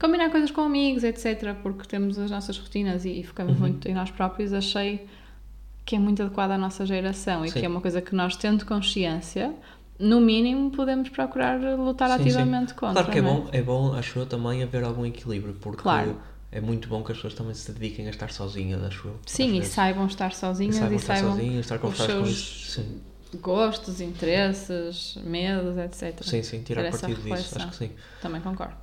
combinar 0.00 0.30
coisas 0.30 0.50
com 0.50 0.62
amigos, 0.62 1.04
etc., 1.04 1.54
porque 1.62 1.86
temos 1.86 2.18
as 2.18 2.30
nossas 2.30 2.58
rotinas 2.58 3.04
e, 3.04 3.20
e 3.20 3.22
focamos 3.24 3.54
Uhum. 3.54 3.60
muito 3.60 3.86
em 3.88 3.94
nós 3.94 4.10
próprios, 4.10 4.52
achei 4.52 5.06
que 5.84 5.96
é 5.96 5.98
muito 5.98 6.22
adequado 6.22 6.52
à 6.52 6.58
nossa 6.58 6.86
geração 6.86 7.44
e 7.44 7.50
Sim. 7.50 7.60
que 7.60 7.66
é 7.66 7.68
uma 7.68 7.80
coisa 7.80 8.00
que 8.00 8.14
nós, 8.14 8.36
tendo 8.36 8.64
consciência, 8.64 9.52
no 9.98 10.20
mínimo 10.20 10.70
podemos 10.70 11.08
procurar 11.08 11.58
lutar 11.78 12.08
Sim, 12.10 12.16
sim. 12.16 12.22
ativamente 12.22 12.74
contra. 12.74 13.04
Claro 13.04 13.10
que 13.12 13.18
é 13.18 13.22
não 13.22 13.40
bom, 13.42 13.48
é 13.52 13.62
bom, 13.62 13.92
acho 13.94 14.18
eu, 14.18 14.26
também 14.26 14.62
haver 14.62 14.82
algum 14.84 15.04
equilíbrio, 15.04 15.54
porque 15.60 15.82
Claro. 15.82 16.16
é 16.52 16.60
muito 16.60 16.88
bom 16.88 17.02
que 17.02 17.12
as 17.12 17.18
pessoas 17.18 17.34
também 17.34 17.54
se 17.54 17.70
dediquem 17.72 18.06
a 18.06 18.10
estar 18.10 18.30
sozinhas, 18.32 18.82
acho 18.84 19.08
eu. 19.08 19.16
Sim, 19.26 19.58
e 19.58 19.64
saibam 19.64 20.06
estar 20.06 20.32
sozinhas 20.32 20.76
E 20.76 20.78
e 20.78 20.80
saibam 20.80 20.98
saibam, 20.98 21.30
estar 21.30 21.30
sozinhas, 21.36 21.60
estar 21.60 21.74
os 21.76 21.80
com 21.82 21.92
seus 21.92 22.28
isso. 22.30 22.70
Sim, 22.70 23.00
gostos, 23.40 24.00
interesses, 24.00 25.16
medos, 25.24 25.76
etc. 25.76 26.22
sim, 26.22 26.42
sim, 26.42 26.62
tirar 26.62 26.90
partido 26.90 27.20
disso, 27.20 27.56
acho 27.58 27.68
que 27.68 27.76
sim. 27.76 27.90
Também 28.22 28.40
concordo. 28.40 28.74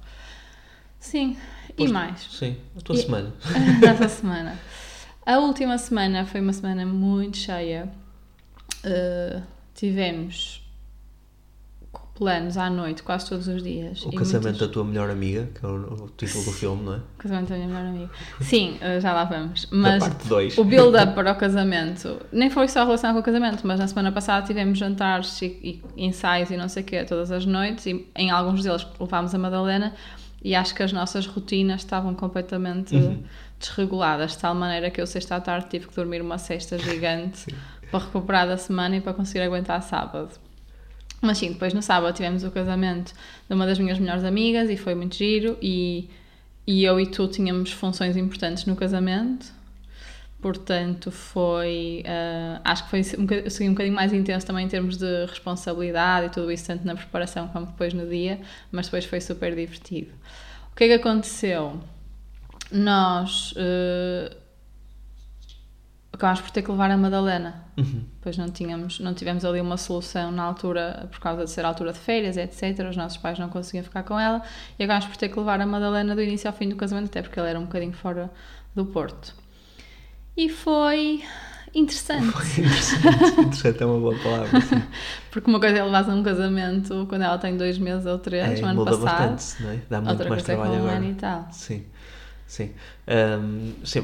Sim, 1.08 1.38
e 1.78 1.88
mais? 1.88 2.20
Sim, 2.32 2.58
a 2.78 2.82
tua 2.82 2.96
E- 2.96 3.00
semana. 3.00 3.34
Nessa 3.82 4.10
semana. 4.10 4.60
A 5.26 5.40
última 5.40 5.78
semana 5.78 6.26
foi 6.26 6.42
uma 6.42 6.54
semana 6.54 6.86
muito 6.86 7.38
cheia. 7.38 7.90
Uh, 8.86 9.42
tivemos 9.74 10.64
planos 12.16 12.58
à 12.58 12.68
noite 12.70 13.04
quase 13.04 13.30
todos 13.30 13.48
os 13.48 13.62
dias. 13.62 14.02
O 14.04 14.12
casamento 14.12 14.44
muitas- 14.50 14.68
da 14.68 14.74
tua 14.74 14.84
melhor 14.84 15.10
amiga, 15.10 15.48
que 15.54 15.64
é 15.66 15.70
o, 15.70 16.06
o 16.06 16.10
título 16.18 16.44
do 16.46 16.52
filme, 16.52 16.84
não 16.84 16.94
é? 16.96 16.98
O 16.98 17.18
casamento 17.20 17.50
da 17.50 17.56
minha 17.56 17.68
melhor 17.68 17.86
amiga. 17.86 18.10
Sim, 18.42 18.78
uh, 18.82 19.00
já 19.00 19.14
lá 19.14 19.24
vamos. 19.26 19.66
Da 19.66 19.78
Mas 19.78 20.04
parte 20.08 20.28
2. 20.28 20.58
o 20.58 20.64
build-up 20.64 21.14
para 21.14 21.32
o 21.32 21.36
casamento 21.36 22.20
nem 22.32 22.50
foi 22.50 22.68
só 22.68 22.84
relacionado 22.84 23.16
com 23.16 23.22
o 23.22 23.24
casamento, 23.24 23.66
mas 23.68 23.80
na 23.80 23.88
semana 23.88 24.12
passada 24.12 24.46
tivemos 24.46 24.78
jantares 24.80 25.42
e, 25.42 25.82
e 25.96 26.06
ensaios 26.06 26.50
e 26.50 26.58
não 26.58 26.68
sei 26.68 26.84
o 26.84 26.86
quê 26.86 27.04
todas 27.06 27.32
as 27.32 27.46
noites 27.46 27.86
e 27.86 28.08
em 28.16 28.30
alguns 28.32 28.64
deles 28.64 28.86
levámos 29.00 29.34
a 29.36 29.38
Madalena 29.38 29.94
e 30.44 30.54
acho 30.56 30.74
que 30.76 30.84
as 30.84 30.92
nossas 30.94 31.26
rotinas 31.26 31.82
estavam 31.82 32.14
completamente 32.14 32.96
Uhum. 32.96 33.24
desreguladas, 33.60 34.32
de 34.32 34.38
tal 34.38 34.54
maneira 34.56 34.90
que 34.92 35.02
eu 35.02 35.08
sexta 35.08 35.36
à 35.36 35.42
tarde 35.42 35.68
tive 35.70 35.88
que 35.88 35.96
dormir 35.96 36.22
uma 36.22 36.38
cesta 36.38 36.78
gigante 36.80 37.54
para 37.90 38.06
recuperar 38.06 38.48
da 38.48 38.58
semana 38.58 38.98
e 38.98 39.02
para 39.02 39.14
conseguir 39.14 39.42
aguentar 39.42 39.82
sábado. 39.82 40.30
Mas 41.22 41.40
sim, 41.40 41.52
depois 41.52 41.74
no 41.74 41.82
sábado 41.82 42.14
tivemos 42.16 42.44
o 42.44 42.52
casamento 42.52 43.12
de 43.50 43.56
uma 43.56 43.66
das 43.66 43.80
minhas 43.80 43.98
melhores 43.98 44.24
amigas 44.24 44.70
e 44.70 44.78
foi 44.78 44.94
muito 44.94 45.16
giro 45.16 45.58
e, 45.62 46.08
e 46.68 46.84
eu 46.84 47.00
e 47.00 47.08
tu 47.08 47.28
tínhamos 47.28 47.72
funções 47.72 48.16
importantes 48.16 48.66
no 48.66 48.76
casamento. 48.76 49.57
Portanto, 50.42 51.12
foi. 51.12 52.04
ah, 52.06 52.62
acho 52.64 52.84
que 52.84 52.90
foi 52.90 53.02
um, 53.18 53.24
um 53.24 53.72
bocadinho 53.74 53.96
mais 53.96 54.14
intenso 54.14 54.46
também 54.46 54.66
em 54.66 54.70
termos 54.70 54.98
de 54.98 55.26
responsabilidade 55.26 56.28
e 56.28 56.30
tudo 56.30 56.52
isso, 56.52 56.68
tanto 56.68 56.86
na 56.86 56.96
preparação 56.96 57.48
como 57.48 57.66
depois 57.66 57.94
no 57.94 58.08
dia, 58.08 58.40
mas 58.72 58.88
depois 58.88 59.06
foi 59.06 59.20
super 59.20 59.56
divertido. 59.56 60.12
O 60.72 60.76
que 60.76 60.84
é 60.86 60.88
que 60.88 60.94
aconteceu? 60.94 61.80
Nós 62.72 63.54
ah, 63.58 64.36
acabámos 66.14 66.42
por 66.42 66.52
ter 66.52 66.62
que 66.62 66.72
levar 66.72 66.92
a 66.92 66.98
Madalena 66.98 67.68
Uhum. 67.78 68.04
Pois 68.22 68.36
não 68.38 68.50
tínhamos, 68.50 69.00
não 69.00 69.14
tivemos 69.14 69.46
ali 69.46 69.62
uma 69.62 69.78
solução 69.78 70.32
na 70.32 70.44
altura, 70.44 71.08
por 71.12 71.20
causa 71.20 71.46
de 71.46 71.52
ser 71.52 71.64
a 71.64 71.68
altura 71.68 71.94
de 71.94 72.00
férias, 72.00 72.36
etc. 72.36 72.88
Os 72.90 72.98
nossos 72.98 73.18
pais 73.20 73.38
não 73.38 73.50
conseguiam 73.50 73.84
ficar 73.84 74.02
com 74.02 74.20
ela 74.20 74.42
e 74.80 74.84
acabámos 74.84 75.06
por 75.06 75.16
ter 75.16 75.30
que 75.30 75.38
levar 75.38 75.62
a 75.62 75.66
Madalena 75.66 76.16
do 76.16 76.22
início 76.22 76.50
ao 76.50 76.54
fim 76.54 76.68
do 76.70 76.76
casamento, 76.76 77.10
até 77.10 77.22
porque 77.22 77.40
ela 77.40 77.48
era 77.48 77.60
um 77.60 77.66
bocadinho 77.66 77.94
fora 77.94 78.32
do 78.76 78.86
Porto. 78.88 79.36
E 80.38 80.48
foi 80.50 81.24
interessante, 81.74 82.32
Foi 82.32 82.46
interessante. 82.64 83.42
interessante 83.42 83.84
é 83.84 83.86
uma 83.86 84.00
boa 84.00 84.18
palavra. 84.20 84.62
Sim. 84.62 84.84
porque 85.32 85.50
uma 85.50 85.60
coisa 85.60 85.78
é 85.78 85.84
levar 85.84 86.10
a 86.10 86.14
um 86.16 86.24
casamento 86.24 87.06
quando 87.08 87.24
ela 87.24 87.38
tem 87.38 87.58
dois 87.58 87.78
meses 87.78 88.06
ou 88.06 88.18
três, 88.20 88.60
É, 88.60 88.62
no 88.62 88.68
ano 88.68 88.80
muda 88.80 88.92
passado. 88.92 89.40
bastante, 89.40 89.64
não 89.64 89.70
é? 89.72 89.82
Dá 89.90 90.02
muito 90.02 90.12
Outra 90.12 90.30
mais 90.30 90.44
coisa 90.44 90.54
é 90.54 90.56
com 90.56 90.62
trabalho 90.64 90.84
um 90.84 90.88
agora. 90.88 90.96
ano 90.98 91.06
e 91.06 91.16
tal. 91.16 91.48
Sim, 91.52 91.86
sim. 92.48 92.72
Ahm, 93.08 93.74
sim, 93.84 94.02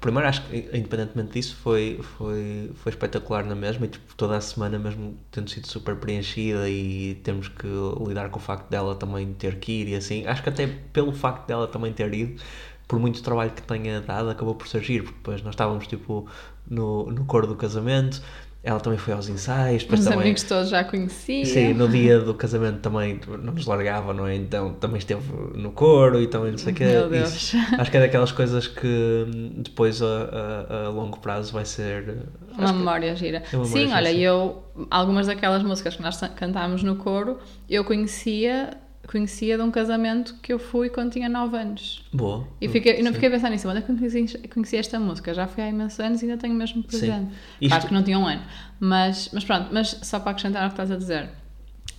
primeiro 0.00 0.28
acho 0.28 0.42
que 0.48 0.56
independentemente 0.76 1.32
disso 1.32 1.56
foi, 1.56 2.00
foi, 2.18 2.70
foi 2.74 2.90
espetacular 2.92 3.44
na 3.44 3.54
mesma 3.54 3.86
e 3.86 3.88
tipo, 3.88 4.14
toda 4.16 4.36
a 4.36 4.40
semana 4.40 4.78
mesmo 4.78 5.16
tendo 5.30 5.48
sido 5.50 5.66
super 5.66 5.96
preenchida 5.96 6.68
e 6.68 7.14
temos 7.24 7.48
que 7.48 7.66
lidar 8.06 8.28
com 8.30 8.38
o 8.38 8.42
facto 8.42 8.68
dela 8.68 8.94
também 8.94 9.32
ter 9.34 9.58
que 9.58 9.72
ir 9.72 9.88
e 9.88 9.94
assim, 9.96 10.26
acho 10.26 10.42
que 10.42 10.48
até 10.50 10.66
pelo 10.66 11.12
facto 11.12 11.46
dela 11.46 11.66
também 11.66 11.92
ter 11.92 12.12
ido, 12.14 12.42
por 12.86 12.98
muito 12.98 13.22
trabalho 13.22 13.50
que 13.50 13.62
tenha 13.62 14.00
dado, 14.00 14.30
acabou 14.30 14.54
por 14.54 14.68
surgir, 14.68 15.02
porque 15.02 15.16
depois 15.16 15.42
nós 15.42 15.54
estávamos 15.54 15.86
tipo 15.86 16.28
no, 16.68 17.10
no 17.10 17.24
coro 17.24 17.46
do 17.46 17.56
casamento, 17.56 18.22
ela 18.64 18.80
também 18.80 18.98
foi 18.98 19.12
aos 19.12 19.28
ensaios, 19.28 19.82
depois 19.82 20.00
Os 20.00 20.06
também... 20.06 20.20
amigos 20.20 20.42
todos 20.42 20.70
já 20.70 20.82
conheciam. 20.82 21.44
Sim, 21.44 21.74
no 21.74 21.86
dia 21.86 22.18
do 22.18 22.32
casamento 22.32 22.78
também 22.78 23.20
não 23.28 23.52
nos 23.52 23.66
largava, 23.66 24.14
não 24.14 24.26
é? 24.26 24.34
Então 24.34 24.72
também 24.72 24.96
esteve 24.96 25.22
no 25.54 25.70
coro 25.70 26.18
e 26.18 26.26
também 26.26 26.52
não 26.52 26.56
sei 26.56 26.72
o 26.72 26.76
quê. 26.76 26.84
Meu 26.84 27.10
Deus. 27.10 27.34
Isso, 27.34 27.58
acho 27.78 27.90
que 27.90 27.96
é 27.98 28.00
daquelas 28.00 28.32
coisas 28.32 28.66
que 28.66 28.86
hum, 28.86 29.52
depois 29.58 30.00
a, 30.00 30.06
a, 30.06 30.86
a 30.86 30.88
longo 30.88 31.18
prazo 31.20 31.52
vai 31.52 31.66
ser. 31.66 32.26
Uma 32.56 32.72
memória 32.72 33.14
gira. 33.14 33.42
É 33.52 33.56
uma 33.56 33.66
memória 33.66 33.66
sim, 33.66 33.86
gira, 33.86 33.96
olha, 33.96 34.10
sim. 34.10 34.20
eu, 34.20 34.64
algumas 34.90 35.26
daquelas 35.26 35.62
músicas 35.62 35.96
que 35.96 36.02
nós 36.02 36.18
cantámos 36.34 36.82
no 36.82 36.96
coro, 36.96 37.38
eu 37.68 37.84
conhecia, 37.84 38.70
conhecia 39.06 39.56
de 39.56 39.62
um 39.62 39.70
casamento 39.70 40.34
que 40.42 40.52
eu 40.52 40.58
fui 40.58 40.88
quando 40.88 41.12
tinha 41.12 41.28
9 41.28 41.56
anos. 41.56 42.04
Boa. 42.12 42.46
E 42.60 42.68
fiquei, 42.68 43.02
não 43.02 43.12
fiquei 43.12 43.28
a 43.28 43.32
pensar 43.32 43.50
nisso, 43.50 43.68
onde 43.68 43.78
é 43.78 43.82
que 43.82 43.90
eu 43.92 43.96
conheci, 43.96 44.38
conheci 44.48 44.76
esta 44.76 44.98
música? 44.98 45.32
Já 45.34 45.46
fui 45.46 45.62
há 45.62 45.68
imensos 45.68 46.00
anos 46.00 46.22
e 46.22 46.26
ainda 46.26 46.36
tenho 46.38 46.54
mesmo 46.54 46.82
presente. 46.82 47.30
Isto- 47.60 47.68
Claro 47.70 47.88
que 47.88 47.94
não 47.94 48.02
tinha 48.02 48.18
um 48.18 48.26
ano. 48.26 48.42
Mas, 48.80 49.30
mas 49.32 49.44
pronto, 49.44 49.68
mas 49.72 49.98
só 50.02 50.18
para 50.20 50.30
acrescentar 50.32 50.62
ao 50.62 50.68
que 50.70 50.74
estás 50.74 50.90
a 50.90 50.96
dizer. 50.96 51.28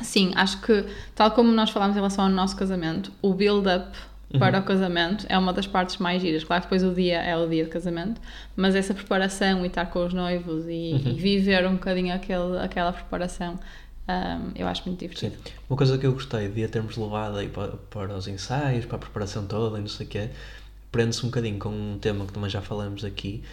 Sim, 0.02 0.32
acho 0.36 0.62
que, 0.62 0.86
tal 1.16 1.32
como 1.32 1.52
nós 1.52 1.70
falámos 1.70 1.96
em 1.96 2.00
relação 2.00 2.26
ao 2.26 2.30
nosso 2.32 2.56
casamento, 2.56 3.12
o 3.22 3.34
build-up 3.34 3.98
Uhum. 4.34 4.40
para 4.40 4.60
o 4.60 4.64
casamento 4.64 5.24
é 5.30 5.38
uma 5.38 5.54
das 5.54 5.68
partes 5.68 5.98
mais 5.98 6.20
giras. 6.20 6.44
Claro 6.44 6.64
que 6.64 6.66
depois 6.68 6.84
o 6.84 6.94
dia 6.96 7.22
é 7.22 7.38
o 7.38 7.48
dia 7.48 7.64
de 7.64 7.70
casamento, 7.70 8.20
mas 8.56 8.74
essa 8.76 8.92
preparação 8.92 9.64
e 9.64 9.68
estar 9.68 9.86
com 9.86 10.04
os 10.04 10.14
noivos 10.16 10.66
e, 10.68 10.94
Uhum. 10.94 11.12
e 11.12 11.14
viver 11.14 11.66
um 11.68 11.74
bocadinho 11.74 12.14
aquele, 12.14 12.58
aquela 12.60 12.92
preparação, 12.92 13.60
hum, 14.08 14.52
eu 14.56 14.68
acho 14.68 14.84
muito 14.88 15.00
divertido. 15.00 15.36
Sim. 15.36 15.54
Uma 15.70 15.78
coisa 15.78 15.98
que 15.98 16.06
eu 16.06 16.14
gostei 16.14 16.50
de 16.50 16.64
a 16.64 16.70
termos 16.70 16.98
levado 16.98 17.38
aí 17.38 17.50
para, 17.50 17.78
para 17.78 18.16
os 18.18 18.28
ensaios, 18.28 18.86
para 18.86 18.98
a 18.98 19.00
preparação 19.00 19.46
toda 19.48 19.78
e 19.78 19.82
não 19.82 19.88
sei 19.88 20.06
o 20.06 20.10
quê, 20.10 20.30
prende-se 20.92 21.24
um 21.26 21.30
bocadinho 21.30 21.60
com 21.60 21.70
um 21.70 22.00
tema 22.00 22.26
que 22.26 22.34
também 22.34 22.50
já 22.50 22.62
falamos 22.62 23.04
aqui, 23.06 23.44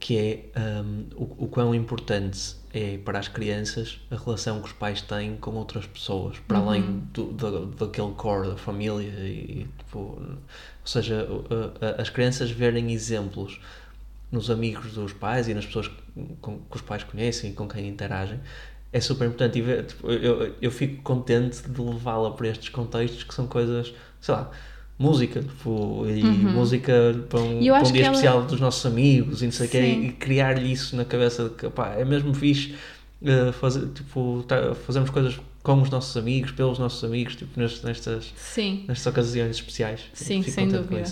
que 0.00 0.18
é 0.54 0.60
hum, 0.82 1.06
o, 1.16 1.44
o 1.44 1.48
quão 1.48 1.74
importante 1.74 2.56
é 2.72 2.98
para 2.98 3.18
as 3.18 3.28
crianças 3.28 4.00
a 4.10 4.16
relação 4.16 4.60
que 4.60 4.66
os 4.68 4.72
pais 4.72 5.02
têm 5.02 5.36
com 5.36 5.52
outras 5.52 5.86
pessoas, 5.86 6.38
para 6.40 6.58
Uhum. 6.60 6.68
além 6.68 7.00
do, 7.12 7.32
do, 7.32 7.66
daquele 7.66 8.12
core 8.14 8.48
da 8.48 8.56
família 8.56 9.08
e, 9.10 9.68
tipo, 9.78 9.98
ou 9.98 10.38
seja, 10.86 11.26
as 11.98 12.10
crianças 12.10 12.50
verem 12.50 12.92
exemplos 12.92 13.60
nos 14.30 14.50
amigos 14.50 14.94
dos 14.94 15.12
pais 15.12 15.48
e 15.48 15.54
nas 15.54 15.64
pessoas 15.66 15.90
com, 16.40 16.58
que 16.60 16.76
os 16.76 16.82
pais 16.82 17.04
conhecem 17.04 17.50
e 17.50 17.54
com 17.54 17.68
quem 17.68 17.86
interagem 17.88 18.40
é 18.94 19.00
super 19.00 19.26
importante. 19.26 19.58
E 19.58 19.62
ver, 19.62 19.84
tipo, 19.84 20.10
eu, 20.10 20.54
eu 20.62 20.70
fico 20.70 21.02
contente 21.02 21.68
de 21.68 21.80
levá-la 21.82 22.30
para 22.30 22.48
estes 22.48 22.68
contextos 22.70 23.24
que 23.24 23.34
são 23.34 23.46
coisas, 23.46 23.92
sei 24.20 24.34
lá, 24.34 24.50
música 24.98 25.40
tipo, 25.42 26.06
e 26.06 26.22
música 26.54 26.92
para 27.28 27.40
um, 27.40 27.60
para 27.80 27.88
um 27.88 27.92
dia 27.92 28.02
que 28.02 28.06
ela- 28.06 28.14
especial 28.14 28.42
dos 28.42 28.60
nossos 28.60 28.86
amigos 28.86 29.42
e 29.42 29.46
não 29.46 29.52
sei 29.52 29.66
o 29.66 29.70
quê, 29.70 29.78
e 30.06 30.12
criar-lhe 30.12 30.70
isso 30.72 30.94
na 30.96 31.04
cabeça 31.04 31.44
de 31.48 31.50
que 31.56 31.68
pá, 31.68 31.94
é 31.98 32.04
mesmo 32.04 32.32
fixe 32.32 32.74
eh, 33.24 33.50
fazer, 33.52 33.88
tipo, 33.88 34.44
tá- 34.46 34.74
fazermos 34.86 35.10
coisas 35.10 35.38
com 35.64 35.80
os 35.82 35.90
nossos 35.90 36.16
amigos, 36.16 36.52
pelos 36.52 36.78
nossos 36.78 37.02
amigos, 37.02 37.34
tipo, 37.34 37.58
nestas, 37.58 38.32
Sim, 38.36 38.84
nestas 38.86 39.06
ocasiões 39.12 39.56
especiais. 39.56 40.00
sim, 40.12 40.40
Fico 40.42 40.54
sem 40.54 40.68
dúvida. 40.68 41.02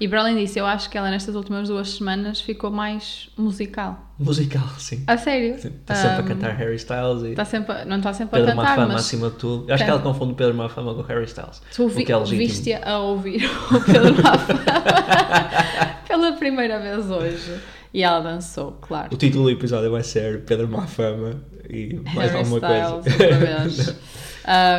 E 0.00 0.08
para 0.08 0.20
além 0.20 0.34
disso, 0.36 0.58
eu 0.58 0.64
acho 0.66 0.88
que 0.90 0.96
ela 0.98 1.10
nestas 1.10 1.34
últimas 1.34 1.68
duas 1.68 1.90
semanas 1.90 2.40
ficou 2.40 2.70
mais 2.70 3.28
musical. 3.36 4.12
Musical, 4.18 4.66
sim. 4.78 5.04
A 5.06 5.16
sério? 5.16 5.54
Está 5.54 5.94
sempre 5.94 6.16
a 6.16 6.20
Um, 6.20 6.24
cantar 6.26 6.56
Harry 6.56 6.74
Styles 6.76 7.22
e 7.22 7.28
Está 7.28 7.44
sempre, 7.44 7.72
a- 7.72 7.84
não 7.84 7.98
está 7.98 8.12
sempre 8.14 8.36
a 8.36 8.40
Pedro 8.42 8.56
cantar, 8.56 8.70
Mafama 8.76 8.92
mas 8.94 9.02
acima 9.02 9.30
de 9.30 9.36
tudo. 9.36 9.68
Eu 9.68 9.74
Acho 9.74 9.84
que 9.84 9.90
ela 9.90 10.00
confunde 10.00 10.34
Pedro 10.34 10.54
Mafama 10.54 10.94
com 10.94 11.02
Harry 11.02 11.24
Styles. 11.26 11.62
tu 11.74 11.84
o 11.84 11.88
vi, 11.88 12.04
é 12.10 12.18
viste 12.24 12.72
a 12.72 12.98
ouvir 12.98 13.44
o 13.46 13.80
Pedro 13.84 14.22
Mafama 14.22 14.60
pela 16.08 16.32
primeira 16.32 16.80
vez 16.80 17.10
hoje. 17.10 17.60
E 17.92 18.02
ela 18.04 18.20
dançou, 18.20 18.78
claro. 18.80 19.08
O 19.12 19.16
título 19.16 19.44
do 19.44 19.50
episódio 19.50 19.90
vai 19.90 20.02
ser 20.04 20.42
Pedro 20.44 20.68
Mafama 20.68 21.42
e 21.70 22.00
mais 22.14 22.32
Harry 22.32 22.44
alguma 22.44 22.58
Styles, 22.58 23.16
coisa. 23.16 23.96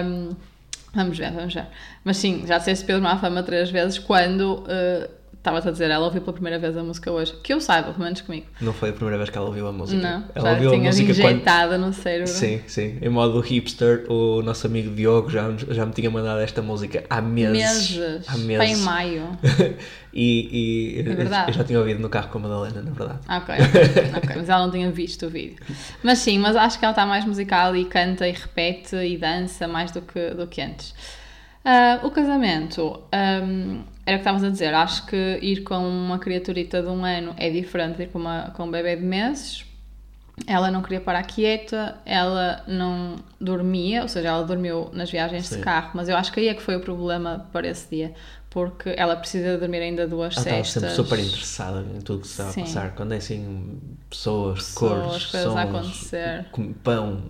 Um, 0.04 0.36
vamos 0.94 1.18
ver, 1.18 1.32
vamos 1.32 1.54
ver. 1.54 1.68
Mas 2.04 2.18
sim, 2.18 2.44
já 2.46 2.58
disseste 2.58 2.86
Pedro 2.86 3.02
Mafama 3.02 3.44
três 3.44 3.70
vezes 3.70 3.98
quando 4.00 4.64
uh, 4.64 5.21
estava-te 5.42 5.68
a 5.68 5.72
dizer, 5.72 5.90
ela 5.90 6.06
ouviu 6.06 6.22
pela 6.22 6.34
primeira 6.34 6.60
vez 6.60 6.78
a 6.78 6.84
música 6.84 7.12
hoje. 7.12 7.34
Que 7.44 7.52
eu 7.52 7.60
saiba, 7.60 7.92
pelo 7.92 8.04
menos 8.04 8.22
comigo. 8.22 8.46
Não 8.62 8.72
foi 8.72 8.90
a 8.90 8.94
primeira 8.94 9.18
vez 9.18 9.30
que 9.32 9.38
ela 9.38 9.48
ouviu 9.48 9.68
a 9.68 9.72
música. 9.72 10.00
Não, 10.00 10.24
ela 10.36 10.46
já 10.50 10.52
ouviu 10.54 10.74
a 10.74 10.78
música 10.78 11.14
quando. 11.16 11.78
no 11.80 11.94
cérebro. 11.94 12.28
Sim, 12.28 12.62
sim. 12.68 13.00
Em 13.02 13.10
modo 13.10 13.40
hipster, 13.40 14.06
o 14.08 14.44
nosso 14.44 14.68
amigo 14.68 14.94
Diogo 14.94 15.30
já, 15.32 15.52
já 15.70 15.84
me 15.86 15.92
tinha 15.94 16.12
mandado 16.12 16.40
esta 16.42 16.62
música 16.62 17.04
há 17.10 17.20
meses. 17.22 17.98
Meses. 17.98 18.30
Há 18.30 18.34
Foi 18.34 18.42
em 18.42 18.46
meses. 18.46 18.80
maio. 18.84 19.38
e 20.14 20.96
e 20.96 21.00
É 21.00 21.04
verdade. 21.16 21.50
eu 21.52 21.54
já 21.56 21.64
tinha 21.64 21.80
ouvido 21.80 22.00
no 22.00 22.10
carro 22.10 22.30
com 22.30 22.38
a 22.38 22.42
Madalena, 22.42 22.82
na 22.84 22.92
verdade. 22.92 23.20
Ah, 23.28 23.38
Ok, 23.38 23.56
ok, 23.56 24.12
ok, 24.18 24.36
mas 24.36 24.50
ela 24.50 24.66
não 24.66 24.72
tinha 24.72 24.92
visto 24.92 25.26
o 25.26 25.30
vídeo. 25.30 25.58
Mas 26.04 26.20
sim, 26.20 26.38
mas 26.38 26.56
acho 26.56 26.78
que 26.78 26.86
ela 26.86 26.92
está 26.92 27.06
mais 27.06 27.26
musical 27.26 27.76
e 27.76 27.86
canta 27.86 28.28
e 28.28 28.32
repete 28.32 28.96
e 28.96 29.18
dança 29.18 29.68
mais 29.68 29.92
do 29.92 30.02
que, 30.02 30.30
do 30.32 30.46
que 30.46 30.62
antes. 30.62 30.94
Ah, 31.66 32.00
o 32.04 32.10
casamento, 32.12 33.02
ahm, 33.12 33.82
era 34.12 34.20
o 34.20 34.24
que 34.24 34.30
estavas 34.30 34.44
a 34.44 34.50
dizer, 34.50 34.74
acho 34.74 35.06
que 35.06 35.40
ir 35.42 35.64
com 35.64 35.78
uma 35.78 36.20
criaturita 36.20 36.82
de 36.82 36.88
um 36.90 37.04
ano 37.06 37.34
é 37.38 37.50
diferente 37.50 37.98
de 37.98 38.04
ir 38.04 38.08
com, 38.10 38.20
uma, 38.20 38.52
com 38.56 38.64
um 38.66 38.72
bebê 38.72 38.96
de 38.96 39.04
meses. 39.04 39.66
Ela 40.48 40.72
não 40.72 40.82
queria 40.82 41.00
parar 41.02 41.22
quieta, 41.24 41.98
ela 42.06 42.64
não 42.68 43.18
dormia, 43.40 44.02
ou 44.02 44.08
seja, 44.08 44.30
ela 44.30 44.44
dormiu 44.44 44.90
nas 44.92 45.12
viagens 45.12 45.48
Sim. 45.48 45.58
de 45.58 45.62
carro, 45.62 45.92
mas 45.94 46.10
eu 46.10 46.18
acho 46.18 46.32
que 46.32 46.40
aí 46.40 46.48
é 46.48 46.54
que 46.54 46.62
foi 46.62 46.78
o 46.78 46.80
problema 46.80 47.46
para 47.52 47.68
esse 47.68 47.88
dia, 47.96 48.14
porque 48.50 48.92
ela 48.98 49.16
precisa 49.16 49.58
dormir 49.60 49.80
ainda 49.80 50.08
duas 50.08 50.36
Ela 50.36 50.46
estava 50.46 50.64
cestas. 50.64 50.82
sempre 50.94 50.96
super 50.96 51.20
interessada 51.20 51.86
em 51.96 52.02
tudo 52.02 52.22
que 52.22 52.28
se 52.28 52.32
estava 52.42 52.50
a 52.50 52.54
passar. 52.64 52.96
Quando 52.96 53.12
é 53.14 53.18
assim, 53.18 53.80
pessoas, 54.10 54.56
Pessoas, 54.60 54.74
cores, 55.04 55.26
coisas 55.28 55.56
a 55.56 55.62
sons, 55.62 55.70
acontecer. 55.70 56.46
com- 56.52 56.74
pão. 56.74 57.22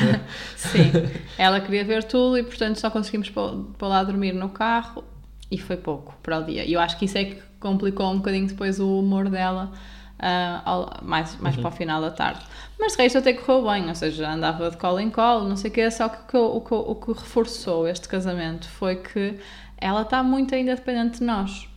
Sim, 0.56 0.92
ela 1.36 1.60
queria 1.60 1.84
ver 1.84 2.04
tudo 2.04 2.38
e 2.38 2.42
portanto 2.42 2.76
só 2.76 2.88
conseguimos 2.90 3.28
pô- 3.28 3.64
pôr 3.76 3.86
lá 3.88 3.98
a 4.00 4.04
dormir 4.04 4.32
no 4.32 4.48
carro 4.48 5.04
e 5.50 5.58
foi 5.58 5.76
pouco 5.76 6.14
para 6.22 6.38
o 6.38 6.44
dia. 6.44 6.64
E 6.64 6.72
eu 6.72 6.80
acho 6.80 6.98
que 6.98 7.04
isso 7.04 7.18
é 7.18 7.24
que 7.24 7.42
complicou 7.60 8.10
um 8.12 8.16
bocadinho 8.18 8.46
depois 8.46 8.80
o 8.80 8.98
humor 9.00 9.28
dela 9.28 9.72
ah, 10.18 10.62
ao- 10.64 11.04
mais, 11.04 11.36
mais 11.40 11.56
para 11.56 11.68
o 11.68 11.72
final 11.72 12.00
da 12.00 12.10
tarde. 12.10 12.40
Mas 12.78 12.92
de 12.96 13.02
resto 13.02 13.18
até 13.18 13.32
correu 13.32 13.64
bem, 13.70 13.88
ou 13.88 13.94
seja, 13.94 14.30
andava 14.30 14.70
de 14.70 14.76
colo 14.76 14.98
em 15.00 15.10
colo, 15.10 15.48
não 15.48 15.56
sei 15.56 15.70
o 15.70 15.74
quê, 15.74 15.90
só 15.90 16.08
que 16.08 16.36
o 16.36 16.60
que, 16.60 16.74
o, 16.74 16.94
que, 16.94 17.10
o 17.10 17.14
que 17.14 17.20
reforçou 17.20 17.86
este 17.88 18.08
casamento 18.08 18.68
foi 18.68 18.96
que 18.96 19.38
ela 19.78 20.02
está 20.02 20.22
muito 20.22 20.54
ainda 20.54 20.74
dependente 20.74 21.18
de 21.18 21.24
nós. 21.24 21.68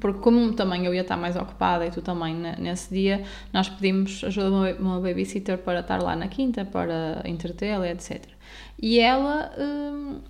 Porque 0.00 0.20
como 0.20 0.52
também 0.54 0.86
eu 0.86 0.94
ia 0.94 1.00
estar 1.00 1.16
mais 1.16 1.34
ocupada 1.36 1.84
e 1.86 1.90
tu 1.90 2.00
também 2.00 2.34
ne- 2.34 2.56
nesse 2.58 2.94
dia, 2.94 3.24
nós 3.52 3.68
pedimos 3.68 4.22
ajuda 4.22 4.74
de 4.74 4.80
uma, 4.80 5.00
babysitter 5.00 5.58
para 5.58 5.80
estar 5.80 6.00
lá 6.00 6.14
na 6.14 6.28
quinta, 6.28 6.64
para 6.64 7.22
entretê-la, 7.24 7.88
etc. 7.88 8.32
E 8.80 9.00
ela 9.00 9.50
hum, 9.58 10.20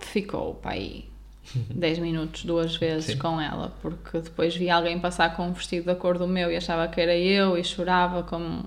ficou, 0.00 0.54
pá, 0.56 0.72
aí 0.72 1.11
10 1.74 1.98
minutos 1.98 2.44
duas 2.44 2.76
vezes 2.76 3.12
Sim. 3.12 3.18
com 3.18 3.40
ela, 3.40 3.72
porque 3.82 4.18
depois 4.20 4.54
vi 4.56 4.70
alguém 4.70 4.98
passar 4.98 5.34
com 5.36 5.46
um 5.48 5.52
vestido 5.52 5.86
da 5.86 5.94
cor 5.94 6.18
do 6.18 6.26
meu 6.26 6.50
e 6.50 6.56
achava 6.56 6.86
que 6.88 7.00
era 7.00 7.16
eu 7.16 7.56
e 7.58 7.64
chorava 7.64 8.22
com, 8.22 8.62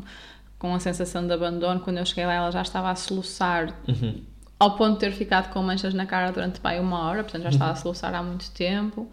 com 0.60 0.74
a 0.74 0.80
sensação 0.80 1.26
de 1.26 1.34
abandono. 1.34 1.80
Quando 1.80 1.98
eu 1.98 2.06
cheguei 2.06 2.26
lá, 2.26 2.34
ela 2.34 2.52
já 2.52 2.62
estava 2.62 2.90
a 2.90 2.96
soluçar 2.96 3.74
Uhum. 3.88 4.22
ao 4.60 4.76
ponto 4.76 4.94
de 4.94 5.00
ter 5.00 5.12
ficado 5.12 5.52
com 5.52 5.62
manchas 5.62 5.94
na 5.94 6.06
cara 6.06 6.32
durante 6.32 6.62
bem 6.62 6.80
uma 6.80 7.00
hora, 7.08 7.24
portanto 7.24 7.44
já 7.44 7.50
estava 7.50 7.72
a 7.72 7.76
soluçar 7.76 8.14
há 8.14 8.22
muito 8.24 8.50
tempo. 8.52 9.10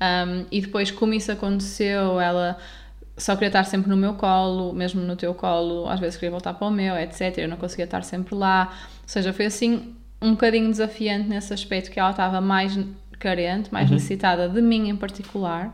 Um, 0.00 0.46
e 0.50 0.60
depois, 0.60 0.90
como 0.90 1.14
isso 1.14 1.30
aconteceu, 1.30 2.20
ela 2.20 2.58
só 3.16 3.34
queria 3.34 3.48
estar 3.48 3.64
sempre 3.64 3.88
no 3.88 3.96
meu 3.96 4.14
colo, 4.14 4.72
mesmo 4.72 5.00
no 5.00 5.14
teu 5.14 5.32
colo, 5.32 5.88
às 5.88 6.00
vezes 6.00 6.16
queria 6.16 6.30
voltar 6.32 6.54
para 6.54 6.66
o 6.66 6.70
meu, 6.70 6.96
etc. 6.96 7.38
Eu 7.38 7.48
não 7.48 7.56
conseguia 7.56 7.84
estar 7.84 8.02
sempre 8.02 8.34
lá. 8.34 8.72
Ou 9.02 9.08
seja, 9.08 9.32
foi 9.32 9.46
assim 9.46 9.94
um 10.20 10.32
bocadinho 10.32 10.68
desafiante 10.70 11.28
nesse 11.28 11.52
aspecto 11.54 11.90
que 11.90 12.00
ela 12.00 12.10
estava 12.10 12.40
mais 12.40 12.76
carente, 13.22 13.72
mais 13.72 13.88
necessitada 13.90 14.48
de 14.48 14.60
mim 14.60 14.88
em 14.88 14.96
particular. 14.96 15.68